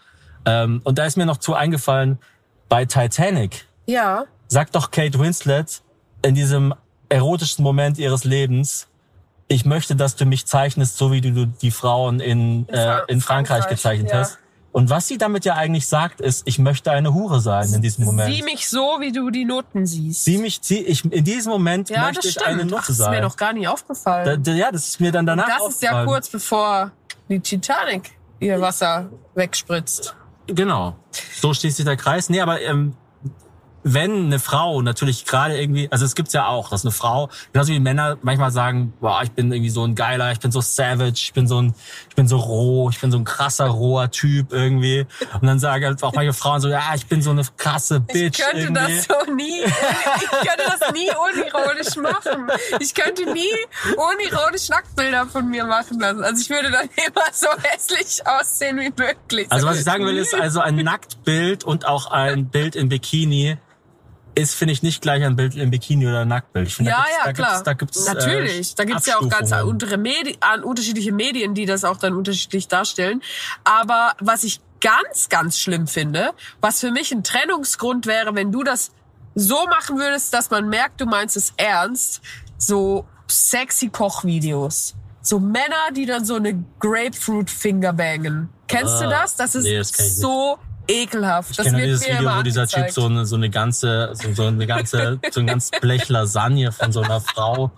[0.45, 2.19] Ähm, und da ist mir noch zu eingefallen,
[2.69, 4.25] bei Titanic Ja.
[4.49, 5.83] sagt doch Kate Winslet
[6.23, 6.75] in diesem
[7.11, 8.89] erotischsten Moment ihres Lebens,
[9.49, 13.23] ich möchte, dass du mich zeichnest, so wie du die Frauen in, äh, in Frankreich,
[13.23, 14.21] Frankreich, gezeichnet ja.
[14.21, 14.39] hast.
[14.73, 18.05] Und was sie damit ja eigentlich sagt, ist, ich möchte eine Hure sein in diesem
[18.05, 18.33] Moment.
[18.33, 20.25] Sieh mich so, wie du die Noten siehst.
[20.25, 22.99] Sieh mich, zieh, ich, in diesem Moment ja, möchte ich eine Ach, Nutte das ist
[23.01, 23.23] mir sein.
[23.23, 24.41] noch gar nicht aufgefallen.
[24.45, 26.07] Da, ja, das ist mir dann danach das ist ja aufgefallen.
[26.07, 26.93] kurz bevor
[27.29, 30.15] die Titanic ihr Wasser wegspritzt.
[30.47, 30.95] Genau.
[31.41, 32.31] So schließt sich der Kreis.
[32.31, 32.95] Nee, aber ähm,
[33.83, 37.73] wenn eine Frau natürlich gerade irgendwie, also es gibt's ja auch, dass eine Frau, genauso
[37.73, 41.15] wie Männer manchmal sagen, boah, ich bin irgendwie so ein geiler, ich bin so savage,
[41.15, 41.75] ich bin so ein,
[42.09, 45.07] ich bin so roh, ich bin so ein krasser, roher Typ irgendwie.
[45.41, 48.39] Und dann sagen halt auch manche Frauen so, ja, ich bin so eine krasse Bitch
[48.39, 48.97] Ich könnte irgendwie.
[48.97, 52.51] das so nie, ich könnte das nie unironisch machen.
[52.81, 53.49] Ich könnte nie
[53.97, 56.23] unironisch Nacktbilder von mir machen lassen.
[56.23, 59.47] Also ich würde dann immer so hässlich aussehen wie möglich.
[59.51, 63.57] Also was ich sagen will, ist also ein Nacktbild und auch ein Bild in Bikini
[64.35, 66.69] ist, finde ich, nicht gleich ein Bild im Bikini oder ein Nacktbild.
[66.69, 67.63] Ich finde, ja, da ja, klar.
[67.63, 68.73] Da gibt's, da gibt's, Natürlich.
[68.73, 72.15] Äh, da gibt's ja auch ganz untere Medi an unterschiedliche Medien, die das auch dann
[72.15, 73.23] unterschiedlich darstellen.
[73.65, 78.63] Aber was ich ganz, ganz schlimm finde, was für mich ein Trennungsgrund wäre, wenn du
[78.63, 78.93] das
[79.35, 82.21] so machen würdest, dass man merkt, du meinst es ernst,
[82.59, 84.95] so sexy Kochvideos.
[85.23, 88.49] So Männer, die dann so eine Grapefruit Finger bangen.
[88.69, 89.37] Kennst du Ah, das?
[89.37, 90.17] Das ist nee, das ich nicht.
[90.91, 91.51] Ekelhaft.
[91.51, 94.47] Ich das kenne dieses Video, wo dieser Typ so eine, so eine ganze, so, so
[94.47, 97.71] eine ganze, so ein ganz Blech Lasagne von so einer Frau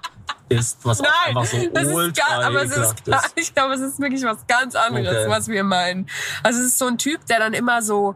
[0.48, 3.32] isst, was auch Nein, einfach so das ist gar, aber es ist gar, ist.
[3.36, 5.30] ich glaube, es ist wirklich was ganz anderes, Okay.
[5.30, 6.08] was wir meinen.
[6.42, 8.14] Also es ist so ein Typ, der dann immer so,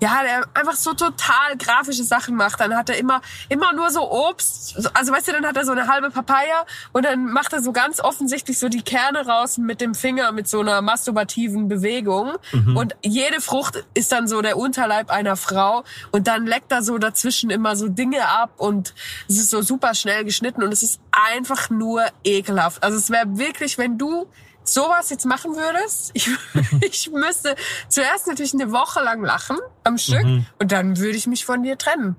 [0.00, 2.60] ja, der einfach so total grafische Sachen macht.
[2.60, 4.90] Dann hat er immer, immer nur so Obst.
[4.94, 7.72] Also weißt du, dann hat er so eine halbe Papaya und dann macht er so
[7.72, 12.32] ganz offensichtlich so die Kerne raus mit dem Finger mit so einer masturbativen Bewegung.
[12.52, 12.76] Mhm.
[12.76, 16.98] Und jede Frucht ist dann so der Unterleib einer Frau und dann leckt er so
[16.98, 18.94] dazwischen immer so Dinge ab und
[19.28, 22.82] es ist so super schnell geschnitten und es ist einfach nur ekelhaft.
[22.82, 24.28] Also es wäre wirklich, wenn du
[24.74, 26.28] sowas jetzt machen würdest, ich,
[26.80, 27.56] ich müsste
[27.88, 30.24] zuerst natürlich eine Woche lang lachen am Stück
[30.58, 32.16] und dann würde ich mich von dir trennen.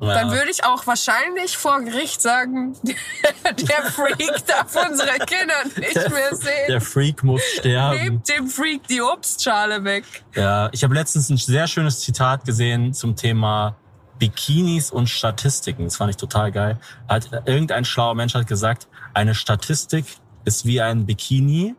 [0.00, 0.32] Dann Ja.
[0.32, 6.68] würde ich auch wahrscheinlich vor Gericht sagen, der Freak darf unsere Kinder nicht mehr sehen.
[6.68, 7.98] Der Freak muss sterben.
[7.98, 10.04] Nehmt dem Freak die Obstschale weg.
[10.36, 13.74] Ja, ich habe letztens ein sehr schönes Zitat gesehen zum Thema
[14.20, 15.84] Bikinis und Statistiken.
[15.84, 16.78] Das fand ich total geil.
[17.08, 20.06] Hat irgendein schlauer Mensch hat gesagt, eine Statistik
[20.48, 21.74] ist wie ein Bikini.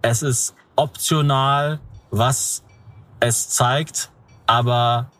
[0.00, 2.62] Es ist optional, was
[3.20, 4.10] es zeigt,
[4.46, 5.10] aber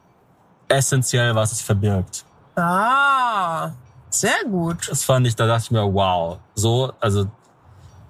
[0.68, 2.24] essentiell, was es verbirgt.
[2.56, 3.70] Ah,
[4.10, 4.88] sehr gut.
[4.88, 7.26] Das fand ich, da dachte ich mir, wow, so, also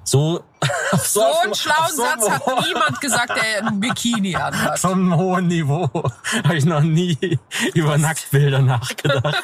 [0.05, 0.45] so,
[1.03, 4.79] So auf- einen schlauen so Satz hat niemand gesagt, der ein Bikini anhat.
[4.79, 5.89] so einem hohen Niveau
[6.45, 7.39] habe ich noch nie
[7.75, 9.43] über Nacktbilder nachgedacht.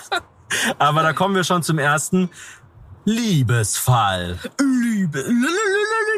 [0.79, 2.29] Aber da kommen wir schon zum ersten
[3.07, 4.39] Liebesfall.
[4.59, 5.25] Liebe,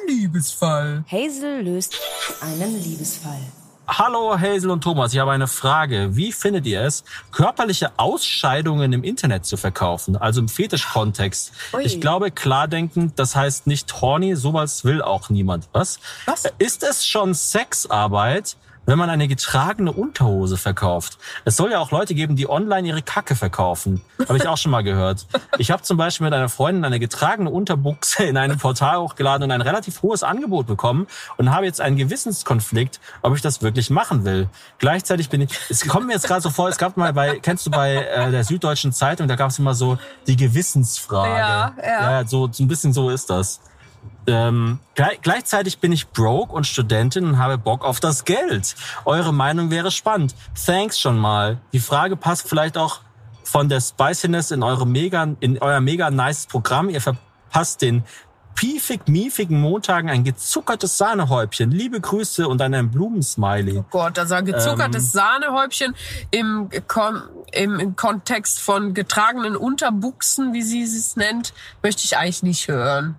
[0.08, 1.04] Liebesfall.
[1.10, 1.96] Hazel löst
[2.40, 3.40] einen Liebesfall.
[3.86, 6.16] Hallo Hazel und Thomas, ich habe eine Frage.
[6.16, 11.52] Wie findet ihr es, körperliche Ausscheidungen im Internet zu verkaufen, also im Fetischkontext?
[11.80, 15.68] Ich glaube, klardenkend, das heißt nicht horny, sowas will auch niemand.
[15.72, 16.00] Was?
[16.26, 16.44] Was?
[16.58, 18.56] Ist es schon Sexarbeit,
[18.86, 21.18] wenn man eine getragene Unterhose verkauft?
[21.44, 24.02] Es soll ja auch Leute geben, die online ihre Kacke verkaufen.
[24.28, 25.26] Habe ich auch schon mal gehört.
[25.58, 29.50] Ich habe zum Beispiel mit einer Freundin eine getragene Unterbuchse in einem Portal hochgeladen und
[29.50, 31.06] ein relativ hohes Angebot bekommen
[31.36, 34.48] und habe jetzt einen Gewissenskonflikt, ob ich das wirklich machen will.
[34.78, 37.66] Gleichzeitig bin ich, es kommt mir jetzt gerade so vor, es gab mal bei, kennst
[37.66, 41.30] du bei äh, der Süddeutschen Zeitung, da gab es immer so die Gewissensfrage.
[41.30, 42.20] Ja, ja.
[42.20, 43.60] ja so, so ein bisschen so ist das.
[44.26, 48.74] Ähm, gleich, gleichzeitig bin ich broke und Studentin und habe Bock auf das Geld.
[49.04, 50.34] Eure Meinung wäre spannend.
[50.66, 51.58] Thanks schon mal.
[51.72, 53.00] Die Frage passt vielleicht auch
[53.44, 56.88] von der Spiciness in eure mega, in euer mega nice Programm.
[56.88, 58.04] Ihr verpasst den
[58.54, 61.70] piefig, miefigen Montagen ein gezuckertes Sahnehäubchen.
[61.70, 63.84] Liebe Grüße und dann ein Blumensmiley.
[63.90, 65.94] Gott, also ein gezuckertes Sahnehäubchen
[66.30, 66.70] im,
[67.52, 71.52] im, im Kontext von getragenen Unterbuchsen, wie sie es nennt,
[71.82, 73.16] möchte ich eigentlich nicht hören.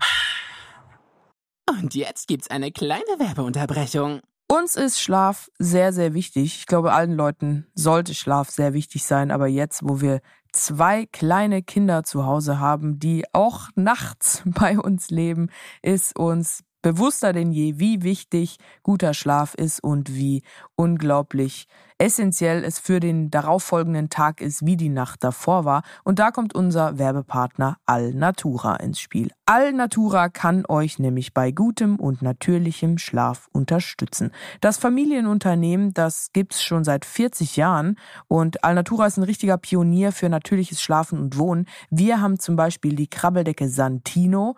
[1.70, 4.22] Und jetzt gibt's eine kleine Werbeunterbrechung.
[4.48, 6.58] Uns ist Schlaf sehr, sehr wichtig.
[6.58, 9.32] Ich glaube, allen Leuten sollte Schlaf sehr wichtig sein.
[9.32, 15.10] Aber jetzt, wo wir zwei kleine Kinder zu Hause haben, die auch nachts bei uns
[15.10, 15.50] leben,
[15.82, 20.44] ist uns bewusster denn je, wie wichtig guter Schlaf ist und wie
[20.76, 21.66] unglaublich
[22.04, 25.84] essentiell es für den darauffolgenden Tag ist, wie die Nacht davor war.
[26.04, 29.32] Und da kommt unser Werbepartner Alnatura ins Spiel.
[29.46, 34.32] Alnatura kann euch nämlich bei gutem und natürlichem Schlaf unterstützen.
[34.60, 37.98] Das Familienunternehmen, das gibt's schon seit 40 Jahren
[38.28, 41.68] und Alnatura ist ein richtiger Pionier für natürliches Schlafen und Wohnen.
[41.90, 44.58] Wir haben zum Beispiel die Krabbeldecke Santino,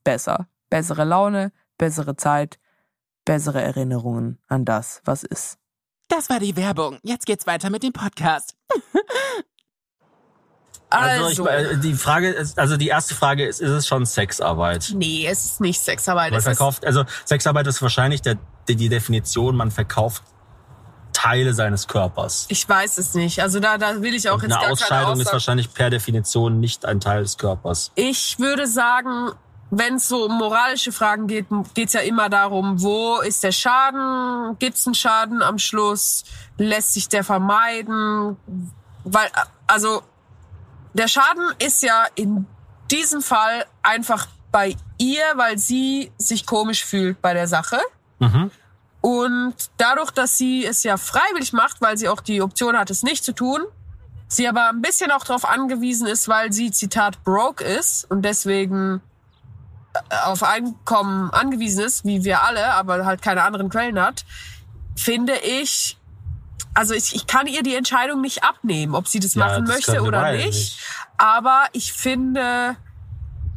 [0.03, 0.47] besser.
[0.69, 2.59] Bessere Laune, bessere Zeit,
[3.25, 5.57] bessere Erinnerungen an das, was ist.
[6.07, 6.99] Das war die Werbung.
[7.03, 8.55] Jetzt geht's weiter mit dem Podcast.
[10.89, 14.05] Also, Also, ich, äh, die Frage ist, also die erste Frage ist, ist es schon
[14.05, 14.91] Sexarbeit?
[14.93, 16.31] nee, es ist nicht Sexarbeit.
[16.31, 18.37] Man ist, verkauft, also Sexarbeit ist wahrscheinlich der,
[18.67, 20.23] die, die Definition, man verkauft
[21.13, 22.45] Teile seines Körpers.
[22.49, 23.41] ich weiß es nicht.
[23.41, 25.33] Also da, da will ich auch Und jetzt eine gar keine Ausscheidung ist Aussage.
[25.33, 27.91] wahrscheinlich per Definition nicht ein Teil des Körpers.
[27.95, 29.31] Ich würde sagen,
[29.71, 33.53] wenn es so um moralische Fragen geht, geht es ja immer darum, wo ist der
[33.53, 34.57] Schaden?
[34.59, 36.25] Gibt es einen Schaden am Schluss?
[36.57, 38.35] Lässt sich der vermeiden?
[39.05, 39.29] Weil,
[39.67, 40.03] also,
[40.93, 42.45] der Schaden ist ja in
[42.91, 47.79] diesem Fall einfach bei ihr, weil sie sich komisch fühlt bei der Sache.
[48.19, 48.51] Mhm.
[48.99, 53.03] Und dadurch, dass sie es ja freiwillig macht, weil sie auch die Option hat, es
[53.03, 53.61] nicht zu tun,
[54.27, 59.01] sie aber ein bisschen auch darauf angewiesen ist, weil sie, Zitat, broke ist und deswegen
[60.25, 64.25] auf Einkommen angewiesen ist, wie wir alle, aber halt keine anderen Quellen hat,
[64.95, 65.97] finde ich,
[66.73, 69.75] also ich, ich kann ihr die Entscheidung nicht abnehmen, ob sie das Ja, machen das
[69.75, 70.45] möchte oder nicht.
[70.45, 70.79] nicht.
[71.17, 72.77] Aber ich finde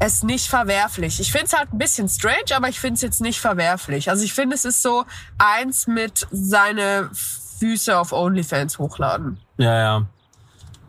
[0.01, 1.21] es nicht verwerflich.
[1.21, 4.11] Ich finde es halt ein bisschen strange, aber ich finde es jetzt nicht verwerflich.
[4.11, 5.05] Also ich finde, es ist so
[5.39, 7.11] eins mit seine
[7.61, 9.39] Füße auf OnlyFans hochladen.
[9.57, 10.07] Ja, ja.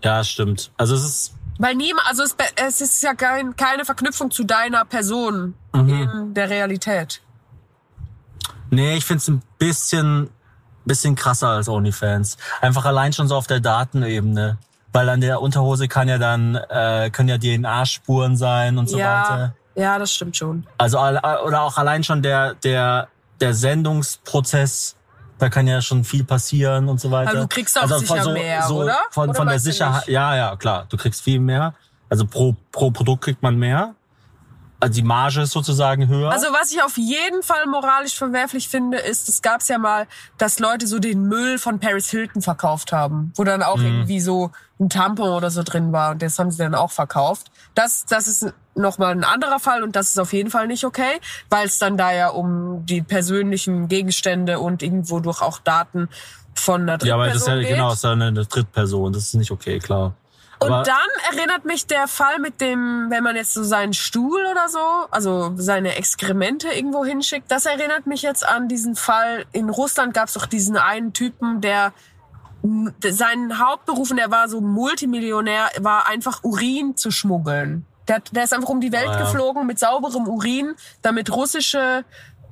[0.03, 0.71] Ja, stimmt.
[0.77, 4.83] Also es ist, Weil niemand, also es, es ist ja kein, keine Verknüpfung zu deiner
[4.85, 5.89] Person Mhm.
[5.89, 7.21] in der Realität.
[8.69, 10.29] nee, ich find's ein bisschen,
[10.85, 12.37] bisschen krasser als OnlyFans.
[12.61, 14.57] Einfach allein schon so auf der Datenebene.
[14.91, 19.21] Weil an der Unterhose kann ja dann, äh, können ja DNA-Spuren sein und so ja,
[19.23, 19.55] weiter.
[19.75, 20.65] ja, das stimmt schon.
[20.77, 23.09] Also all- oder auch allein schon der der
[23.41, 24.94] der Sendungsprozess,
[25.37, 27.31] da kann ja schon viel passieren und so weiter.
[27.31, 28.97] Aber du kriegst auch von sicher mehr, oder?
[29.11, 30.07] Von, Oder von der Sicherheit.
[30.07, 30.85] Ja, ja, klar.
[30.89, 31.73] Du kriegst viel mehr.
[32.09, 33.95] Also pro pro Produkt kriegt man mehr.
[34.79, 36.31] Also die Marge ist sozusagen höher.
[36.31, 40.07] Also was ich auf jeden Fall moralisch verwerflich finde, ist, es gab's ja mal,
[40.37, 44.51] dass Leute so den Müll von Paris Hilton verkauft haben, wo dann auch irgendwie so
[44.79, 47.51] ein Tampon oder so drin war und das haben sie dann auch verkauft.
[47.73, 51.19] Das, das ist nochmal ein anderer Fall und das ist auf jeden Fall nicht okay,
[51.49, 56.09] weil es dann da ja um die persönlichen Gegenstände und irgendwo durch auch Daten
[56.53, 57.69] von einer ja, aber das ist ja Drittperson geht.
[57.69, 59.13] genau, das ist eine Drittperson.
[59.13, 60.13] Das ist nicht okay, klar.
[60.59, 64.45] Und Aber- dann erinnert mich der Fall mit dem, wenn man jetzt so seinen Stuhl
[64.49, 64.79] oder so,
[65.11, 69.45] also seine Exkremente irgendwo hinschickt, das erinnert mich jetzt an diesen Fall.
[69.51, 71.91] In Russland gab es doch diesen einen Typen, der
[73.03, 77.85] seinen Hauptberuf, und der war so Multimillionär, war einfach Urin zu schmuggeln.
[78.07, 79.19] Der, der ist einfach um die Welt Ah, ja.
[79.19, 82.05] geflogen mit sauberem Urin, damit russische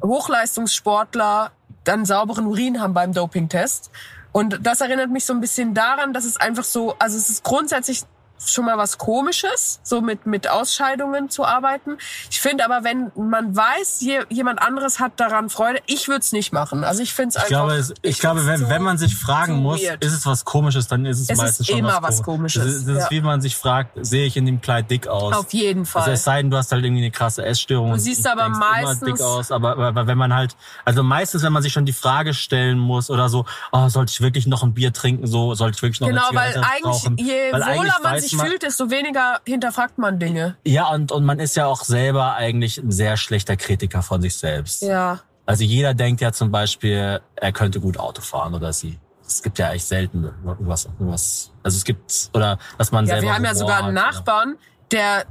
[0.04, 1.52] Hochleistungssportler
[1.84, 3.92] dann sauberen Urin haben beim Dopingtest.
[4.34, 7.44] Und das erinnert mich so ein bisschen daran, dass es einfach so, also es ist
[7.44, 8.02] grundsätzlich
[8.48, 11.98] schon mal was Komisches, so mit, mit Ausscheidungen zu arbeiten.
[12.30, 16.32] Ich finde aber, wenn man weiß, je, jemand anderes hat daran Freude, ich würde es
[16.32, 16.84] nicht machen.
[16.84, 17.50] Also ich finde es Ich einfach.
[17.50, 20.04] glaube, es, ich, glaube find's wenn, so- wenn man sich fragen muss, weird.
[20.04, 22.26] ist es was Komisches, dann ist es, Es ist meistens schon immer was, was Kom-
[22.26, 23.12] Komisches, Das ist, das ist ja.
[23.12, 25.34] wie man sich fragt, sehe ich in dem Kleid dick aus?
[25.36, 26.02] Auf jeden Fall.
[26.02, 27.92] Also es sei denn, du hast halt irgendwie eine krasse Essstörung.
[27.92, 31.44] Du siehst aber immer meistens- dick aus, aber, aber, aber wenn man halt, also meistens,
[31.44, 34.64] wenn man sich schon die Frage stellen muss oder so, oh, sollte ich wirklich noch
[34.64, 37.18] ein Bier trinken, so, sollte ich wirklich noch Genau, eine weil Zigarette eigentlich, rauchen?
[37.18, 40.58] je Weil wohler man weiß sich fühlt, desto weniger hinterfragt man Dinge.
[40.66, 44.36] Ja, und, und man ist ja auch selber eigentlich ein sehr schlechter Kritiker von sich
[44.36, 44.82] selbst.
[44.82, 45.20] Ja.
[45.46, 49.00] Also jeder denkt ja zum Beispiel, er könnte gut Auto fahren oder sie.
[49.26, 51.52] Es gibt ja echt selten irgendwas, irgendwas.
[51.64, 53.28] Also es gibt, oder dass man Ja, selber.
[53.28, 54.58] wir haben ja sogar einen Nachbarn,
[54.92, 55.26] der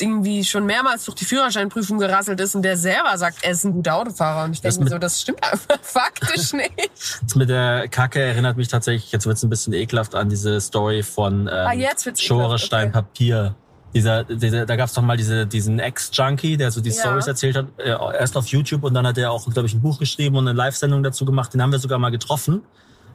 [0.00, 3.72] irgendwie schon mehrmals durch die Führerscheinprüfung gerasselt ist und der selber sagt, er ist ein
[3.72, 4.44] guter Autofahrer.
[4.44, 6.90] Und ich denke mir so, das stimmt einfach faktisch nicht.
[7.22, 11.02] Das mit der Kacke erinnert mich tatsächlich, jetzt wird's ein bisschen ekelhaft an diese Story
[11.02, 12.92] von ähm, Ah, Schore Stein okay.
[12.92, 13.54] Papier.
[13.94, 17.00] Dieser, dieser, da gab's doch mal diese, diesen Ex-Junkie, der so die Ja.
[17.00, 19.80] Stories erzählt hat, äh, erst auf YouTube und dann hat er auch, glaube ich, ein
[19.80, 21.54] Buch geschrieben und eine Live-Sendung dazu gemacht.
[21.54, 22.62] Den haben wir sogar mal getroffen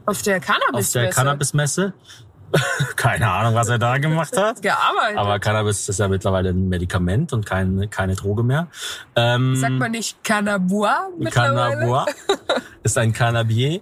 [0.08, 0.88] Auf der Cannabis.
[0.88, 1.94] auf der Cannabis-Messe.
[2.96, 4.62] Keine Ahnung, was er da gemacht hat.
[4.62, 5.18] Gearbeitet.
[5.18, 8.68] Aber Cannabis ist ja mittlerweile ein Medikament und kein, keine Droge mehr.
[9.16, 10.72] Ähm, Sagt man nicht Cannabis
[11.18, 11.80] mittlerweile?
[11.80, 12.16] Cannabis
[12.84, 13.82] ist ein Cannabier.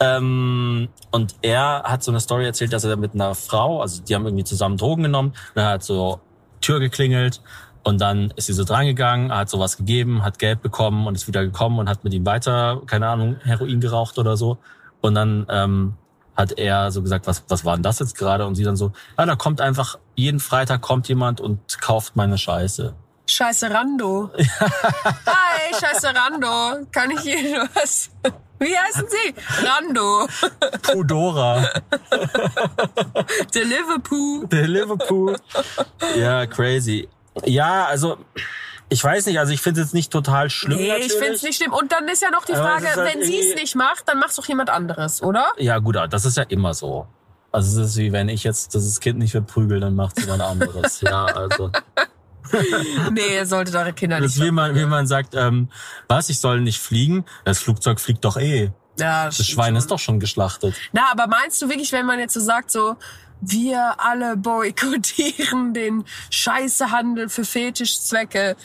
[0.00, 4.14] Ähm, und er hat so eine Story erzählt, dass er mit einer Frau, also die
[4.14, 6.20] haben irgendwie zusammen Drogen genommen, dann hat so
[6.62, 7.42] Tür geklingelt
[7.82, 11.44] und dann ist sie so drangegangen, hat sowas gegeben, hat Geld bekommen und ist wieder
[11.44, 14.58] gekommen und hat mit ihm weiter, keine Ahnung, Heroin geraucht oder so.
[15.02, 15.94] Und dann ähm,
[16.40, 18.46] hat er so gesagt, was, was war denn das jetzt gerade?
[18.46, 22.38] Und sie dann so, ja, da kommt einfach, jeden Freitag kommt jemand und kauft meine
[22.38, 22.94] Scheiße.
[23.26, 24.30] Scheiße Rando.
[24.36, 26.86] Hi, Scheiße Rando.
[26.90, 28.10] Kann ich Ihnen was?
[28.58, 29.34] Wie heißen Sie?
[29.66, 30.26] Rando.
[30.82, 31.68] Pudora.
[34.48, 35.36] Der Liverpool.
[36.16, 37.08] Ja, crazy.
[37.44, 38.18] Ja, also
[38.90, 40.76] ich weiß nicht, also ich finde es jetzt nicht total schlimm.
[40.78, 41.12] Nee, ich natürlich.
[41.14, 41.72] finde es nicht schlimm.
[41.72, 44.18] Und dann ist ja noch die Frage, es halt wenn sie es nicht macht, dann
[44.18, 45.46] macht's doch jemand anderes, oder?
[45.56, 47.06] Ja, gut, das ist ja immer so.
[47.52, 51.00] Also es ist wie wenn ich jetzt das Kind nicht verprügel, dann macht jemand anderes.
[51.00, 51.70] ja, also
[53.12, 54.36] Nee, ihr solltet eure Kinder das nicht.
[54.38, 55.68] ist wie man, wie man sagt, ähm,
[56.08, 57.24] was, ich soll nicht fliegen?
[57.44, 58.70] Das Flugzeug fliegt doch eh.
[58.98, 60.74] Ja, Das Schwein ist doch schon geschlachtet.
[60.92, 62.96] Na, aber meinst du wirklich, wenn man jetzt so sagt, so,
[63.40, 68.56] wir alle boykottieren den Scheißehandel für Fetischzwecke,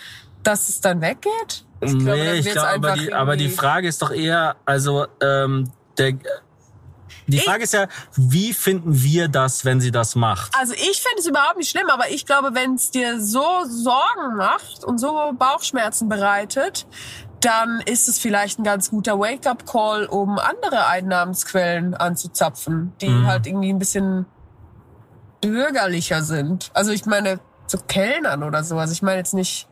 [0.43, 1.65] dass es dann weggeht?
[1.82, 5.71] Ich glaube, nee, ich glaube, aber die, aber die Frage ist doch eher, also ähm,
[5.97, 6.13] der,
[7.28, 10.53] die Frage ist ja, wie finden wir das, wenn sie das macht?
[10.57, 14.36] Also ich finde es überhaupt nicht schlimm, aber ich glaube, wenn es dir so Sorgen
[14.38, 16.86] macht und so Bauchschmerzen bereitet,
[17.41, 23.28] dann ist es vielleicht ein ganz guter Wake-up-Call, um andere Einnahmensquellen anzuzapfen, die Mhm.
[23.28, 24.26] halt irgendwie ein bisschen
[25.42, 26.72] bürgerlicher sind.
[26.74, 28.78] Also ich meine, so Kellnern oder so.
[28.78, 29.68] Also ich meine jetzt nicht,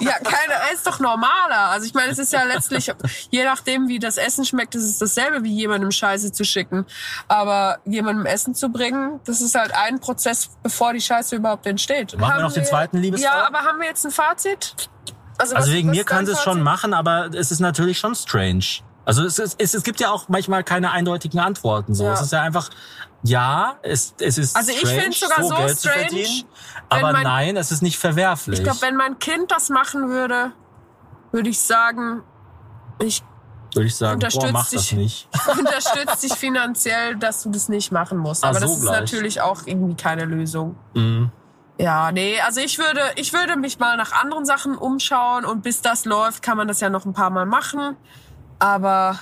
[0.00, 1.70] ja, keine, ist doch normaler.
[1.70, 2.92] Also ich meine, es ist ja letztlich,
[3.30, 6.86] je nachdem, wie das Essen schmeckt, ist es dasselbe, wie jemandem Scheiße zu schicken.
[7.26, 12.16] Aber jemandem Essen zu bringen, das ist halt ein Prozess, bevor die Scheiße überhaupt entsteht.
[12.18, 13.32] Machen wir noch den zweiten Liebesfall?
[13.40, 14.74] Ja, aber haben wir jetzt ein Fazit?
[15.36, 18.14] Also was- wegen was mir kann sie es schon machen, aber es ist natürlich schon
[18.14, 18.64] strange.
[19.06, 21.94] Also es, ist, es, es gibt ja auch manchmal keine eindeutigen Antworten.
[21.94, 22.12] So, Ja.
[22.14, 22.70] es ist ja einfach,
[23.24, 26.44] ja, es, es ist Also ich strange, find's sogar so Geld zu strange, verdienen,
[26.90, 28.58] aber mein- nein, es ist nicht verwerflich.
[28.58, 30.52] Ich glaube, wenn mein Kind das machen würde,
[31.32, 32.22] würde ich sagen,
[33.00, 33.22] ich
[33.74, 34.92] Würde ich sagen, boah, unterstützt mach das dich.
[34.92, 35.28] nicht.
[35.58, 38.44] unterstütze dich finanziell, dass du das nicht machen musst.
[38.44, 39.00] Ach, Aber so das ist gleich.
[39.00, 40.76] natürlich auch irgendwie keine Lösung.
[40.94, 41.30] Mhm.
[41.76, 45.80] Ja, nee, also ich würde, ich würde mich mal nach anderen Sachen umschauen und bis
[45.82, 47.96] das läuft, kann man das ja noch ein paar Mal machen.
[48.60, 49.18] Aber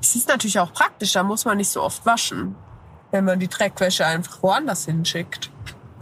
[0.00, 2.54] es ist natürlich auch praktisch, da muss man nicht so oft waschen,
[3.16, 5.50] wenn man die Dreckwäsche einfach woanders hinschickt.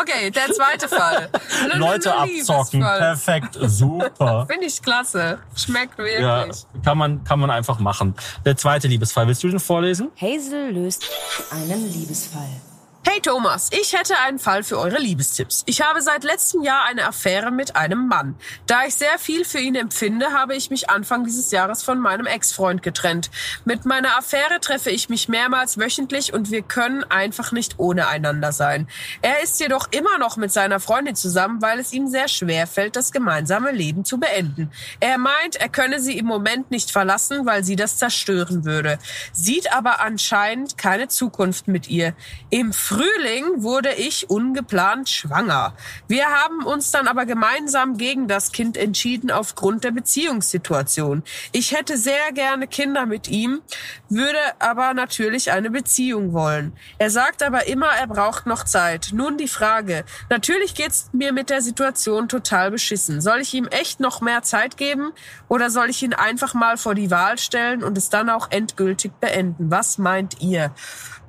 [0.00, 1.30] okay, der zweite Fall.
[1.74, 2.98] Leute abzocken, Liebesfall.
[2.98, 4.46] perfekt, super.
[4.50, 5.38] Finde ich klasse.
[5.56, 6.20] Schmeckt wirklich.
[6.20, 6.46] Ja,
[6.84, 8.14] kann man, kann man einfach machen.
[8.44, 10.10] Der zweite Liebesfall, willst du den vorlesen?
[10.20, 11.08] Hazel löst
[11.50, 12.60] einen Liebesfall.
[13.08, 15.62] Hey Thomas, ich hätte einen Fall für eure Liebestipps.
[15.64, 18.34] Ich habe seit letztem Jahr eine Affäre mit einem Mann.
[18.66, 22.26] Da ich sehr viel für ihn empfinde, habe ich mich Anfang dieses Jahres von meinem
[22.26, 23.30] Ex-Freund getrennt.
[23.64, 28.52] Mit meiner Affäre treffe ich mich mehrmals wöchentlich und wir können einfach nicht ohne einander
[28.52, 28.86] sein.
[29.22, 32.96] Er ist jedoch immer noch mit seiner Freundin zusammen, weil es ihm sehr schwer fällt,
[32.96, 34.70] das gemeinsame Leben zu beenden.
[35.00, 38.98] Er meint, er könne sie im Moment nicht verlassen, weil sie das zerstören würde.
[39.32, 42.14] Sieht aber anscheinend keine Zukunft mit ihr.
[42.50, 45.74] Im Frühling wurde ich ungeplant schwanger.
[46.08, 51.22] Wir haben uns dann aber gemeinsam gegen das Kind entschieden aufgrund der Beziehungssituation.
[51.52, 53.62] Ich hätte sehr gerne Kinder mit ihm,
[54.08, 56.72] würde aber natürlich eine Beziehung wollen.
[56.98, 59.10] Er sagt aber immer, er braucht noch Zeit.
[59.12, 60.04] Nun die Frage.
[60.28, 63.20] Natürlich geht's mir mit der Situation total beschissen.
[63.20, 65.12] Soll ich ihm echt noch mehr Zeit geben
[65.46, 69.12] oder soll ich ihn einfach mal vor die Wahl stellen und es dann auch endgültig
[69.20, 69.70] beenden?
[69.70, 70.74] Was meint ihr?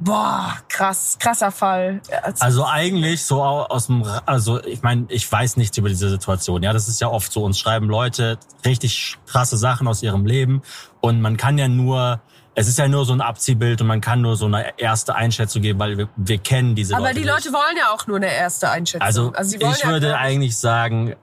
[0.03, 2.01] Boah, krass, krasser Fall.
[2.39, 6.63] Also eigentlich so au- aus dem, also ich meine, ich weiß nichts über diese Situation.
[6.63, 7.43] Ja, das ist ja oft so.
[7.43, 10.63] Uns schreiben Leute richtig krasse Sachen aus ihrem Leben
[11.01, 12.19] und man kann ja nur,
[12.55, 15.61] es ist ja nur so ein Abziehbild und man kann nur so eine erste Einschätzung
[15.61, 17.19] geben, weil wir, wir kennen diese aber Leute.
[17.19, 17.53] die nicht.
[17.53, 19.01] wollen ja auch nur eine erste Einschätzung.
[19.35, 21.15] also, wollen ich ja würde eigentlich sagen,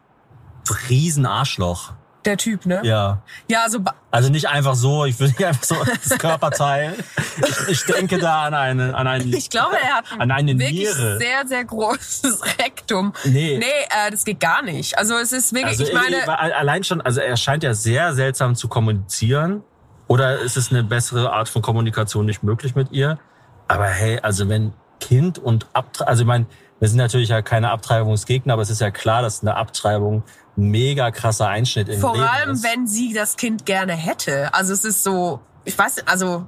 [0.88, 1.94] riesen Arschloch.
[2.28, 2.80] Der Typ, ne?
[2.84, 3.22] Ja.
[3.48, 3.80] Ja, also
[4.12, 6.94] Also nicht einfach so, ich will nicht einfach so das Körperteil.
[7.38, 10.72] Ich, ich denke da an eine, an einen, ich glaube, er hat an eine wirklich
[10.94, 11.18] Niere.
[11.18, 13.12] sehr, sehr großes Rektum.
[13.24, 13.58] Nee.
[13.58, 13.64] Nee,
[14.06, 14.96] äh, das geht gar nicht.
[14.98, 18.14] Also es ist wirklich, Also ich meine, ich- allein schon, also er scheint ja sehr
[18.14, 19.62] seltsam zu kommunizieren.
[20.06, 23.18] Oder ist es eine bessere Art von Kommunikation nicht möglich mit ihr?
[23.66, 26.46] Aber hey, also wenn Kind und Abtreibung, also ich meine,
[26.80, 30.22] wir sind natürlich ja keine Abtreibungsgegner, aber es ist ja klar, dass eine Abtreibung
[30.58, 32.64] mega krasser Einschnitt im vor Leben allem, ist.
[32.64, 34.52] wenn sie das Kind gerne hätte.
[34.52, 36.46] Also es ist so, ich weiß also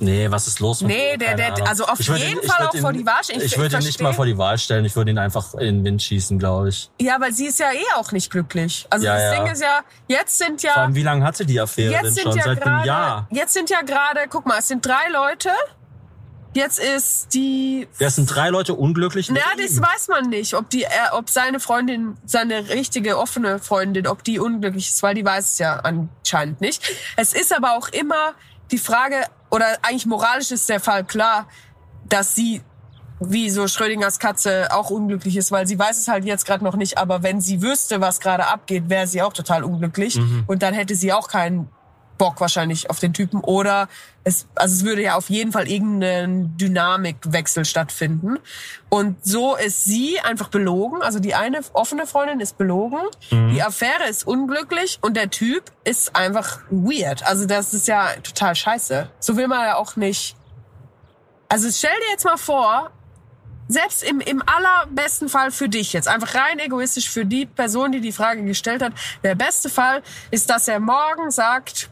[0.00, 1.68] Nee, was ist los mit Nee, der- der- Ahnung.
[1.68, 3.38] also auf jeden ihn- Fall auch ihn- vor die Wahl stellen.
[3.40, 5.76] Ich- Ich würde ihn nicht mal vor die Wahl stellen, ich würde ihn einfach in
[5.76, 6.90] den Wind schießen, glaube ich.
[7.00, 8.84] ja, weil sie ist ja eh auch nicht glücklich.
[8.90, 9.34] Also Ja, das ja.
[9.44, 12.14] Ding ist ja, jetzt sind Vor ja allem, wie lange hatte die Affäre denn jetzt
[12.16, 12.36] sind schon?
[12.36, 13.28] ja Seit einem Jahr.
[13.30, 15.50] jetzt sind ja gerade, guck mal, es sind drei Leute.
[16.54, 19.30] Jetzt ist die Ja, es sind drei Leute unglücklich.
[19.30, 23.58] Na, mit das weiß man nicht, ob die, äh, ob seine Freundin, seine richtige offene
[23.58, 26.82] Freundin, ob die unglücklich ist, weil die weiß es ja anscheinend nicht.
[27.16, 28.34] Es ist aber auch immer
[28.70, 31.46] die Frage, oder eigentlich moralisch ist der Fall klar,
[32.08, 32.62] dass sie
[33.20, 36.74] wie so Schrödingers Katze auch unglücklich ist, weil sie weiß es halt jetzt gerade noch
[36.74, 40.74] nicht, aber wenn sie wüsste, was gerade abgeht, wäre sie auch total unglücklich und dann
[40.74, 41.68] hätte sie auch keinen
[42.18, 43.88] Bock wahrscheinlich auf den Typen oder
[44.24, 48.38] es, also es würde ja auf jeden Fall irgendein Dynamikwechsel stattfinden.
[48.88, 51.02] Und so ist sie einfach belogen.
[51.02, 53.00] Also die eine offene Freundin ist belogen,
[53.30, 57.24] die Affäre ist unglücklich und der Typ ist einfach weird.
[57.26, 59.08] Also das ist ja total scheiße.
[59.18, 60.36] So will man ja auch nicht.
[61.48, 62.90] Also stell dir jetzt mal vor,
[63.68, 68.00] selbst im, im allerbesten Fall für dich jetzt, einfach rein egoistisch für die Person, die
[68.00, 68.92] die Frage gestellt hat,
[69.22, 71.90] der beste Fall ist, dass er morgen sagt,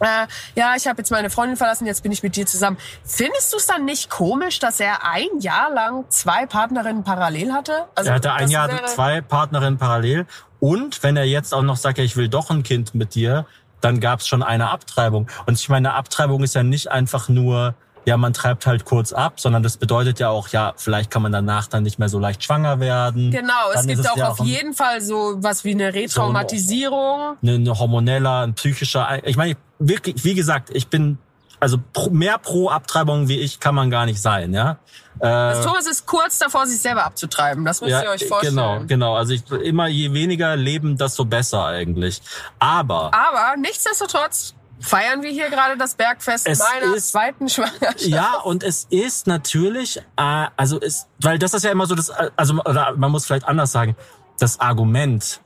[0.00, 2.78] äh, ja, ich habe jetzt meine Freundin verlassen, jetzt bin ich mit dir zusammen.
[3.04, 7.86] Findest du es dann nicht komisch, dass er ein Jahr lang zwei Partnerinnen parallel hatte?
[7.94, 10.26] Also Er hatte ein Jahr zwei Partnerinnen parallel.
[10.60, 13.46] Und wenn er jetzt auch noch sagt, ja, ich will doch ein Kind mit dir,
[13.80, 15.28] dann gab es schon eine Abtreibung.
[15.46, 17.74] Und ich meine, eine Abtreibung ist ja nicht einfach nur,
[18.08, 21.30] ja, man treibt halt kurz ab, sondern das bedeutet ja auch, ja, vielleicht kann man
[21.30, 23.30] danach dann nicht mehr so leicht schwanger werden.
[23.30, 27.36] Genau, es Dann gibt ist auch ja auf jeden Fall so was wie eine Retraumatisierung.
[27.42, 29.26] eine, eine hormoneller, ein psychischer.
[29.26, 31.18] Ich meine, wirklich, wie gesagt, ich bin
[31.60, 31.76] also
[32.10, 34.78] mehr pro Abtreibung wie ich kann man gar nicht sein, ja.
[35.20, 37.64] Das Thomas ist kurz davor, sich selber abzutreiben.
[37.64, 38.54] Das müsst ihr euch vorstellen.
[38.54, 39.16] Genau, genau.
[39.16, 42.22] Also ich, immer je weniger leben, desto besser eigentlich.
[42.60, 48.02] Aber Aber nichtsdestotrotz feiern wir hier gerade das Bergfest Es meiner ist- zweiten Schwangerschaft.
[48.02, 52.08] ja, und es ist natürlich, äh, also ist, weil das ist ja immer so das,
[52.10, 53.96] äh, also oder man muss vielleicht anders sagen,
[54.38, 55.40] das Argument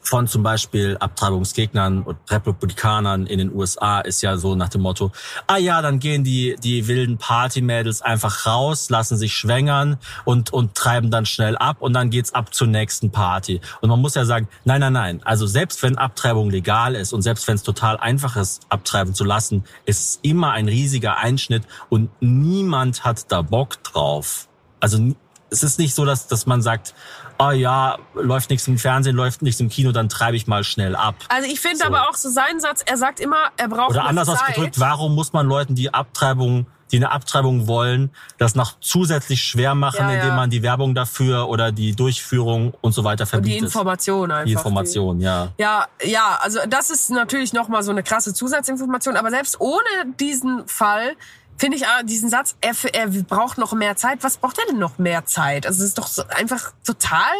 [0.00, 5.12] von zum Beispiel Abtreibungsgegnern und Republikanern in den USA ist ja so nach dem Motto,
[5.46, 10.74] ah ja, dann gehen die, die wilden Partymädels einfach raus, lassen sich schwängern und, und
[10.74, 13.60] treiben dann schnell ab und dann geht's ab zur nächsten Party.
[13.80, 15.20] Und man muss ja sagen, nein, nein, nein.
[15.24, 19.24] Also selbst wenn Abtreibung legal ist und selbst wenn es total einfach ist, abtreiben zu
[19.24, 24.48] lassen, ist es immer ein riesiger Einschnitt und niemand hat da Bock drauf.
[24.80, 25.14] Also
[25.50, 26.94] es ist nicht so, dass, dass man sagt,
[27.38, 30.96] oh ja, läuft nichts im Fernsehen, läuft nichts im Kino, dann treibe ich mal schnell
[30.96, 31.14] ab.
[31.28, 31.84] Also ich finde So.
[31.84, 35.32] aber auch so seinen Satz, er sagt immer, er braucht Oder anders ausgedrückt, warum muss
[35.32, 40.20] man Leuten, die Abtreibung, die eine Abtreibung wollen, das noch zusätzlich schwer machen, Ja, ja.
[40.22, 43.62] indem man die Werbung dafür oder die Durchführung und so weiter Und die verbietet?
[43.64, 44.46] Information einfach.
[44.46, 45.48] Die Information, ja.
[45.58, 49.82] Ja, ja, also das ist natürlich nochmal so eine krasse Zusatzinformation, aber selbst ohne
[50.18, 51.14] diesen Fall
[51.58, 54.18] finde ich ah, diesen Satz, er, er braucht noch mehr Zeit.
[54.22, 55.66] Was braucht er denn noch mehr Zeit?
[55.66, 57.34] Also es ist doch so einfach total,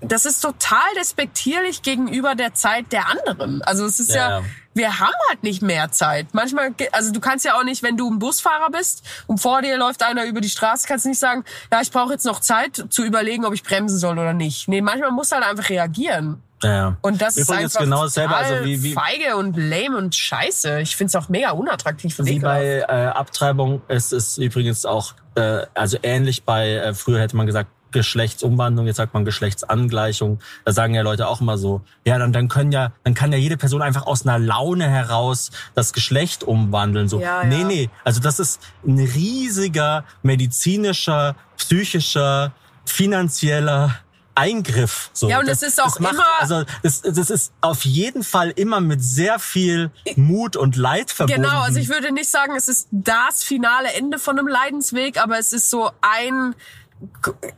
[0.00, 3.62] das ist total despektierlich gegenüber der Zeit der anderen.
[3.62, 4.44] Also es ist ja, Ja,
[4.74, 6.28] wir haben halt nicht mehr Zeit.
[6.32, 9.76] Manchmal, also du kannst ja auch nicht, wenn du ein Busfahrer bist und vor dir
[9.76, 12.86] läuft einer über die Straße, kannst du nicht sagen, ja, ich brauche jetzt noch Zeit
[12.90, 14.68] zu überlegen, ob ich bremsen soll oder nicht.
[14.68, 16.42] Nee, manchmal musst du halt einfach reagieren.
[16.62, 16.96] Ja.
[17.02, 20.80] Und das Übrigens ist einfach genau dasselbe, also wie- wie- feige und lame und scheiße.
[20.80, 25.96] Ich find's auch mega unattraktiv Wie bei äh, Abtreibung ist es übrigens auch, äh, also
[26.02, 30.38] ähnlich bei, äh, früher hätte man gesagt, Geschlechtsumwandlung, jetzt sagt man Geschlechtsangleichung.
[30.64, 33.38] Da sagen ja Leute auch immer so, ja, dann, dann können ja, dann kann ja
[33.38, 37.08] jede Person einfach aus einer Laune heraus das Geschlecht umwandeln.
[37.10, 37.66] So, Ja, nee, ja.
[37.66, 37.90] nee.
[38.02, 42.52] Also das ist ein riesiger medizinischer, psychischer,
[42.86, 43.94] finanzieller
[44.34, 45.10] Eingriff.
[45.12, 45.28] So.
[45.28, 48.24] Ja, und das, es ist auch das macht, immer- Also das, das ist auf jeden
[48.24, 51.42] Fall immer mit sehr viel Mut und Leid verbunden.
[51.42, 55.38] Genau, also ich würde nicht sagen, es ist das finale Ende von einem Leidensweg, aber
[55.38, 56.54] es ist so ein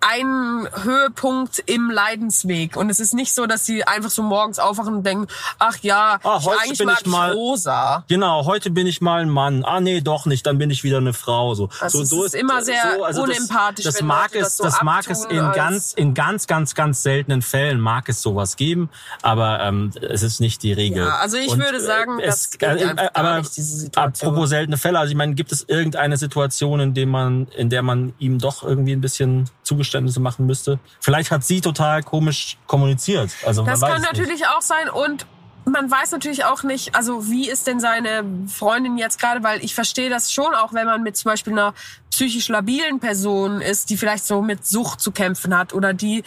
[0.01, 4.95] ein Höhepunkt im Leidensweg und es ist nicht so, dass sie einfach so morgens aufwachen
[4.95, 5.26] und denken,
[5.59, 8.05] ach ja, Ah, heute eigentlich bin mag ich mal- rosa.
[8.09, 9.64] Genau, heute bin ich mal ein Mann.
[9.64, 11.55] Ah nee, doch nicht, dann bin ich wieder eine Frau.
[11.55, 14.57] So, Also so, es so ist immer sehr unempathisch, Das, das mag Leute es, das
[14.57, 18.57] so das mag es in ganz, in ganz, ganz, ganz seltenen Fällen mag es sowas
[18.57, 18.90] geben,
[19.22, 21.05] aber ähm, es ist nicht die Regel.
[21.05, 24.30] Ja, also ich Und, würde sagen, äh, das geht einfach gar aber nicht, diese Situation.
[24.30, 27.82] apropos seltene Fälle, also ich meine, gibt es irgendeine Situation, in der man, in der
[27.82, 30.78] man ihm doch irgendwie ein bisschen Zugeständnisse machen müsste?
[31.01, 33.30] Vielleicht hat sie total komisch kommuniziert.
[33.45, 34.12] Also Das kann es nicht.
[34.12, 35.26] natürlich auch sein und
[35.66, 39.74] man weiß natürlich auch nicht, also wie ist denn seine Freundin jetzt gerade, weil ich
[39.74, 41.72] verstehe das schon auch, wenn man mit zum Beispiel einer
[42.11, 46.22] psychisch labilen Person ist, die vielleicht so mit Sucht zu kämpfen hat oder die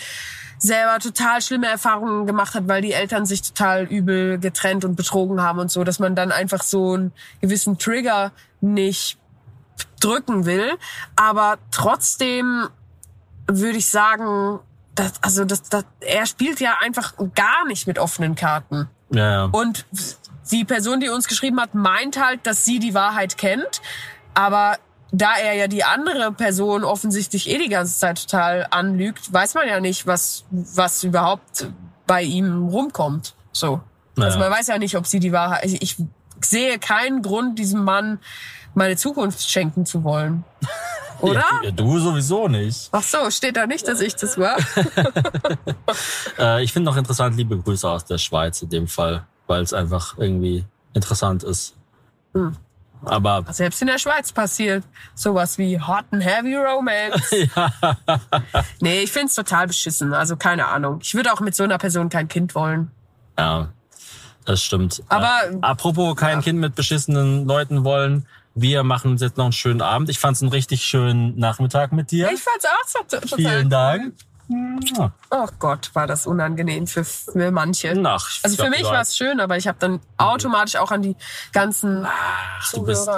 [0.60, 5.42] selber total schlimme Erfahrungen gemacht hat, weil die Eltern sich total übel getrennt und betrogen
[5.42, 9.20] haben und so, dass man dann einfach so einen gewissen Trigger nicht
[10.00, 10.72] drücken will.
[11.16, 12.70] Aber trotzdem
[13.48, 14.60] würde ich sagen,
[14.96, 18.90] dass, also das, das, er spielt ja einfach gar nicht mit offenen Karten.
[19.10, 19.44] Ja, ja.
[19.46, 19.86] Und
[20.52, 23.82] die Person, die uns geschrieben hat, meint halt, dass sie die Wahrheit kennt.
[24.34, 24.78] Aber
[25.12, 29.68] da er ja die andere Person offensichtlich eh die ganze Zeit total anlügt, weiß man
[29.68, 31.68] ja nicht, was, was überhaupt
[32.06, 33.36] bei ihm rumkommt.
[33.52, 33.82] So.
[34.18, 34.50] Also Naja.
[34.50, 35.66] man weiß ja nicht, ob sie die Wahrheit.
[35.66, 35.98] Ich, ich
[36.42, 38.20] sehe keinen Grund, diesem Mann
[38.74, 40.44] meine Zukunft schenken zu wollen.
[41.20, 41.44] Oder?
[41.64, 42.90] Ja, du sowieso nicht.
[42.92, 44.58] Ach so, steht da nicht, dass ich das war?
[46.38, 49.74] Äh, ich finde noch interessant, liebe Grüße aus der Schweiz in dem Fall, weil es
[49.74, 50.64] einfach irgendwie
[50.94, 51.76] interessant ist.
[52.34, 52.56] Hm.
[53.06, 54.84] Aber Selbst in der Schweiz passiert
[55.16, 57.32] sowas wie Hot and Heavy Romance.
[58.80, 60.14] Nee, ich find's total beschissen.
[60.14, 61.00] Also keine Ahnung.
[61.02, 62.92] Ich würde auch mit so einer Person kein Kind wollen.
[63.38, 63.70] ja,
[64.46, 65.02] das stimmt.
[65.10, 68.26] Aber- äh, apropos kein Kind mit beschissenen Leuten wollen,
[68.60, 70.10] wir machen uns jetzt noch einen schönen Abend.
[70.10, 72.32] Ich fand es einen richtig schönen Nachmittag mit dir.
[72.32, 74.14] Ich fand's auch so total Vielen Dank.
[74.50, 77.90] Oh Gott, war das unangenehm für, für manche.
[78.06, 81.02] Ach, ich Also für mich war es schön, aber ich habe dann automatisch auch an
[81.02, 81.16] die
[81.52, 83.10] ganzen Ach, du bist.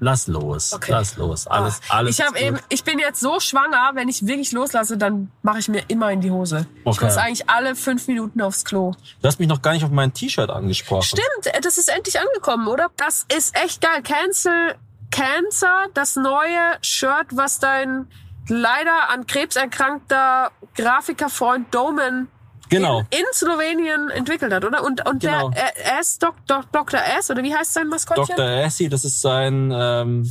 [0.00, 0.72] Lass los.
[0.72, 0.92] Okay.
[0.92, 1.46] Lass los.
[1.46, 2.18] Alles, alles.
[2.18, 5.68] Ich habe eben, ich bin jetzt so schwanger, wenn ich wirklich loslasse, dann mache ich
[5.68, 6.66] mir immer in die Hose.
[6.80, 7.04] Ich Okay.
[7.04, 8.92] muss eigentlich alle fünf Minuten aufs Klo.
[9.20, 11.02] Du hast mich noch gar nicht auf mein T-Shirt angesprochen.
[11.04, 12.88] Stimmt, äh, das ist endlich angekommen, oder?
[12.96, 14.02] Das ist echt geil.
[14.02, 14.74] Cancel
[15.10, 18.06] Cancer, das neue Shirt, was dein
[18.48, 22.28] leider an Krebs erkrankter Grafikerfreund Domen
[22.70, 22.98] Genau.
[23.00, 24.84] in, in Slowenien entwickelt hat, oder?
[24.84, 25.48] Und, und Genau.
[25.48, 27.00] der äh, S, Dok, Dok, Dr.
[27.18, 28.36] S, oder wie heißt sein Maskottchen?
[28.36, 28.44] Dr.
[28.46, 30.30] Essie, das ist sein, ähm,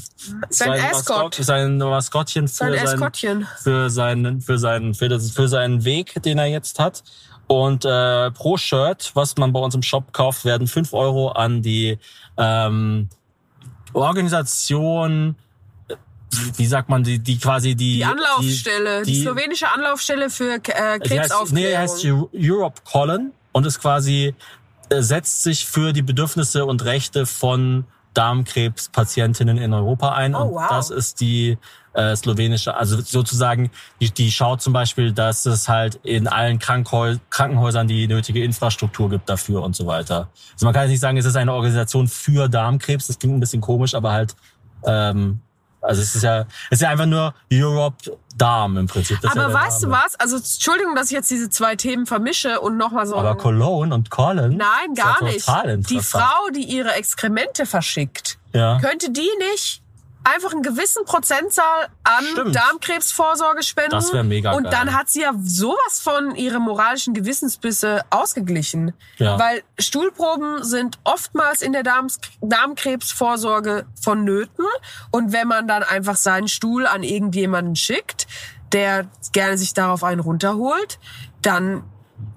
[0.49, 1.33] Sein Escort.
[1.35, 3.47] Maskott- sein Maskottchen für Sein sein, Eskortchen.
[3.63, 7.03] für seinen, für seinen, für, das, für seinen Weg, den er jetzt hat.
[7.47, 11.63] Und äh, pro Shirt, was man bei uns im Shop kauft, werden fünf Euro an
[11.63, 11.97] die
[12.37, 13.09] ähm,
[13.93, 15.35] Organisation,
[16.55, 20.59] wie sagt man, die, die quasi die Die Anlaufstelle, die, die- slowenische Anlaufstelle für äh,
[20.59, 21.53] heißt, Krebsaufklärung.
[21.53, 24.35] nee, er heißt Eu- Europe Colon und ist quasi
[24.89, 30.35] äh, setzt sich für die Bedürfnisse und Rechte von Darmkrebspatientinnen in Europa ein.
[30.35, 30.67] Oh, und wow.
[30.69, 31.57] das ist die
[31.93, 33.71] äh, slowenische, also sozusagen,
[34.01, 39.09] die, die schaut zum Beispiel, dass es halt in allen Krankenhäu Krankenhäusern die nötige Infrastruktur
[39.09, 40.29] gibt dafür und so weiter.
[40.53, 43.39] Also man kann jetzt nicht sagen, es ist eine Organisation für Darmkrebs, das klingt ein
[43.39, 44.35] bisschen komisch, aber halt,
[44.85, 45.39] ähm,
[45.87, 49.19] also es ist ja, es ist ja einfach nur Europe Darm im Prinzip.
[49.21, 50.03] Das Aber ja weißt du Name.
[50.05, 50.19] was?
[50.19, 53.15] Also Entschuldigung, dass ich jetzt diese zwei Themen vermische und nochmal so.
[53.17, 54.57] Aber Cologne und Colin?
[54.57, 55.89] Nein, ist ja gar nicht.
[55.89, 55.99] Die.
[56.01, 58.79] Frau, die ihre Exkremente verschickt, Ja.
[58.79, 59.81] könnte die nicht
[60.27, 62.55] einfach einen gewissen Prozentzahl an Stimmt.
[62.55, 63.91] Darmkrebsvorsorge spenden?
[63.91, 64.71] Das wär mega Und geil.
[64.71, 68.93] dann hat sie ja sowas von ihre moralischen Gewissensbisse ausgeglichen.
[69.17, 69.39] Ja.
[69.39, 74.65] Weil Stuhlproben sind oftmals in der Darms Darmkrebsvorsorge vonnöten.
[75.11, 78.27] Und wenn man dann einfach seinen Stuhl an irgendjemanden schickt,
[78.73, 80.99] der gerne sich darauf einen runterholt,
[81.41, 81.83] dann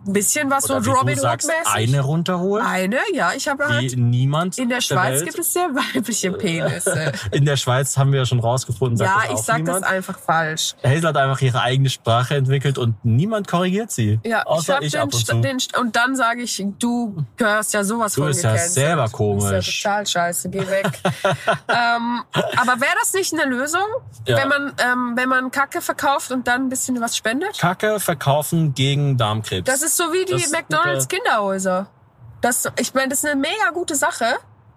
[0.06, 1.52] ein bisschen was Oder so Robin Hood mäßig.
[1.66, 3.96] eine runterholen, Eine, ja, ich habe halt.
[3.96, 5.24] niemand In der der Schweiz Welt.
[5.26, 7.12] gibt es sehr weibliche Penisse.
[7.32, 9.82] In der Schweiz haben wir ja schon rausgefunden, ja, das auch ich sag niemand.
[9.84, 10.74] das einfach falsch.
[10.82, 14.18] Hazel hat einfach ihre eigene Sprache entwickelt und niemand korrigiert sie.
[14.24, 15.40] Ja, außer hab ich, den, ab und zu.
[15.40, 19.66] den, und dann sage ich, du gehörst ja sowas Du von bist ja selber komisch.
[19.66, 20.90] bist ja total scheiße, geh weg.
[21.68, 22.22] ähm,
[22.56, 23.82] aber wäre das nicht eine Lösung,
[24.26, 24.38] Ja.
[24.38, 27.58] wenn man ähm, wenn man Kacke verkauft und dann ein bisschen was spendet?
[27.58, 29.66] Kacke verkaufen gegen Darmkrebs.
[29.66, 31.88] Das ist so wie die Das ist McDonalds Kinderhäuser.
[32.40, 34.24] Das, ich meine, das ist eine mega gute Sache,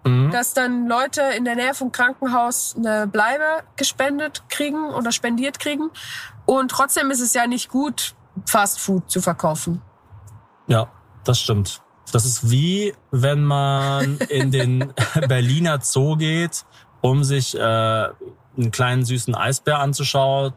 [0.06, 0.30] Mhm.
[0.30, 5.90] dass dann Leute in der Nähe vom Krankenhaus eine Bleibe gespendet kriegen oder spendiert kriegen.
[6.44, 8.14] Und trotzdem ist es ja nicht gut,
[8.46, 9.80] Fast Food zu verkaufen.
[10.66, 10.88] Ja,
[11.24, 11.80] das stimmt.
[12.12, 14.92] Das ist wie, wenn man in den
[15.26, 16.66] Berliner Zoo geht,
[17.00, 20.52] um sich äh, einen kleinen süßen Eisbär anzuschauen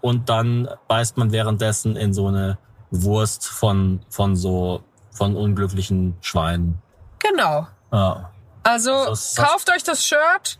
[0.00, 2.56] und dann beißt man währenddessen in so eine
[2.90, 6.80] Wurst von, von so, von unglücklichen Schweinen.
[7.18, 7.66] Genau.
[7.92, 8.30] Ja.
[8.62, 10.58] Also Das das- kauft euch das Shirt,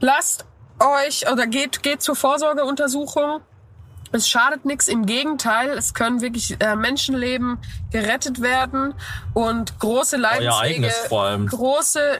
[0.00, 0.44] lasst
[0.80, 3.40] euch oder geht, geht zur Vorsorgeuntersuchung.
[4.10, 7.58] Es schadet nichts, im Gegenteil, es können wirklich äh, Menschenleben
[7.90, 8.94] gerettet werden
[9.34, 10.90] und große Leidenswege,
[11.48, 12.18] große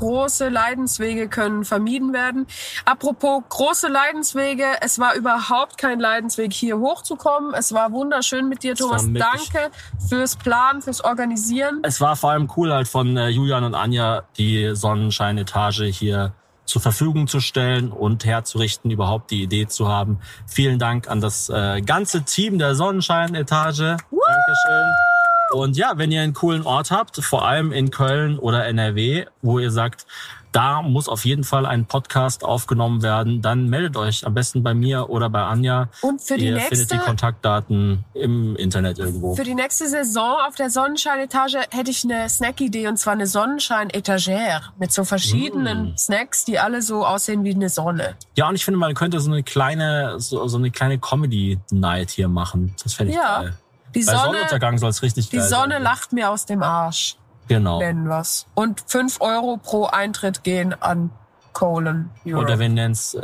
[0.00, 2.46] große Leidenswege können vermieden werden.
[2.84, 7.54] Apropos große Leidenswege, es war überhaupt kein Leidensweg hier hochzukommen.
[7.54, 9.06] Es war wunderschön mit dir, Thomas.
[9.06, 9.70] Danke
[10.08, 11.80] fürs Planen, fürs Organisieren.
[11.82, 16.32] Es war vor allem cool halt von äh, Julian und Anja die Sonnenscheinetage hier
[16.64, 20.20] zur Verfügung zu stellen und herzurichten, überhaupt die Idee zu haben.
[20.46, 23.96] Vielen Dank an das äh, ganze Team der Sonnenscheinetage.
[24.10, 25.09] Dankeschön.
[25.52, 29.58] Und ja, wenn ihr einen coolen Ort habt, vor allem in Köln oder NRW, wo
[29.58, 30.06] ihr sagt,
[30.52, 34.74] da muss auf jeden Fall ein Podcast aufgenommen werden, dann meldet euch am besten bei
[34.74, 35.88] mir oder bei Anja.
[36.02, 39.36] Und für die ihr nächste- findet die Kontaktdaten im Internet irgendwo.
[39.36, 44.62] Für die nächste Saison auf der Sonnenscheinetage hätte ich eine Snack-Idee und zwar eine Sonnenschein-Etagere
[44.78, 48.16] mit so verschiedenen Snacks, die alle so aussehen wie eine Sonne.
[48.36, 52.28] Ja, und ich finde, man könnte so eine kleine, so, so eine kleine Comedy-Night hier
[52.28, 52.74] machen.
[52.82, 53.42] Das fände ich Ja.
[53.42, 53.54] geil.
[53.94, 55.82] Die Bei Sonne, Sonnenuntergang soll es richtig die Sonne sein.
[55.82, 57.16] lacht mir aus dem Arsch,
[57.48, 57.78] Genau.
[57.80, 58.46] nennen wir's.
[58.54, 61.10] Und 5 Euro pro Eintritt gehen an
[61.52, 62.44] Colin Europe.
[62.44, 63.18] Oder wir nennen es äh,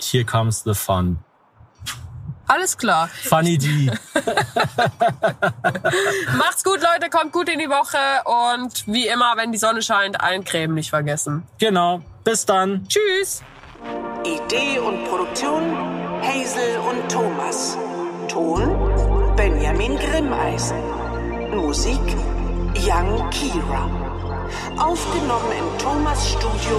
[0.00, 1.18] Here Comes the Fun.
[2.46, 3.08] Alles klar.
[3.08, 3.90] Funny D.
[6.36, 7.98] Macht's gut, Leute, kommt gut in die Woche
[8.58, 11.44] und wie immer, wenn die Sonne scheint, eincremen nicht vergessen.
[11.58, 12.00] genau.
[12.24, 12.86] Bis dann.
[12.86, 13.42] Tschüss!
[14.24, 15.74] Idee und Produktion
[16.22, 17.78] Hazel und Thomas.
[18.28, 18.76] Ton
[19.40, 20.76] Benjamin Grimmeisen.
[21.56, 21.98] Musik
[22.74, 23.88] Young Kira.
[24.76, 26.76] Aufgenommen in Thomas Studio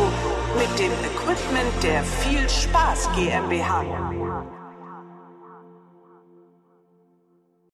[0.60, 4.21] mit dem Equipment der Viel Spaß GmbH.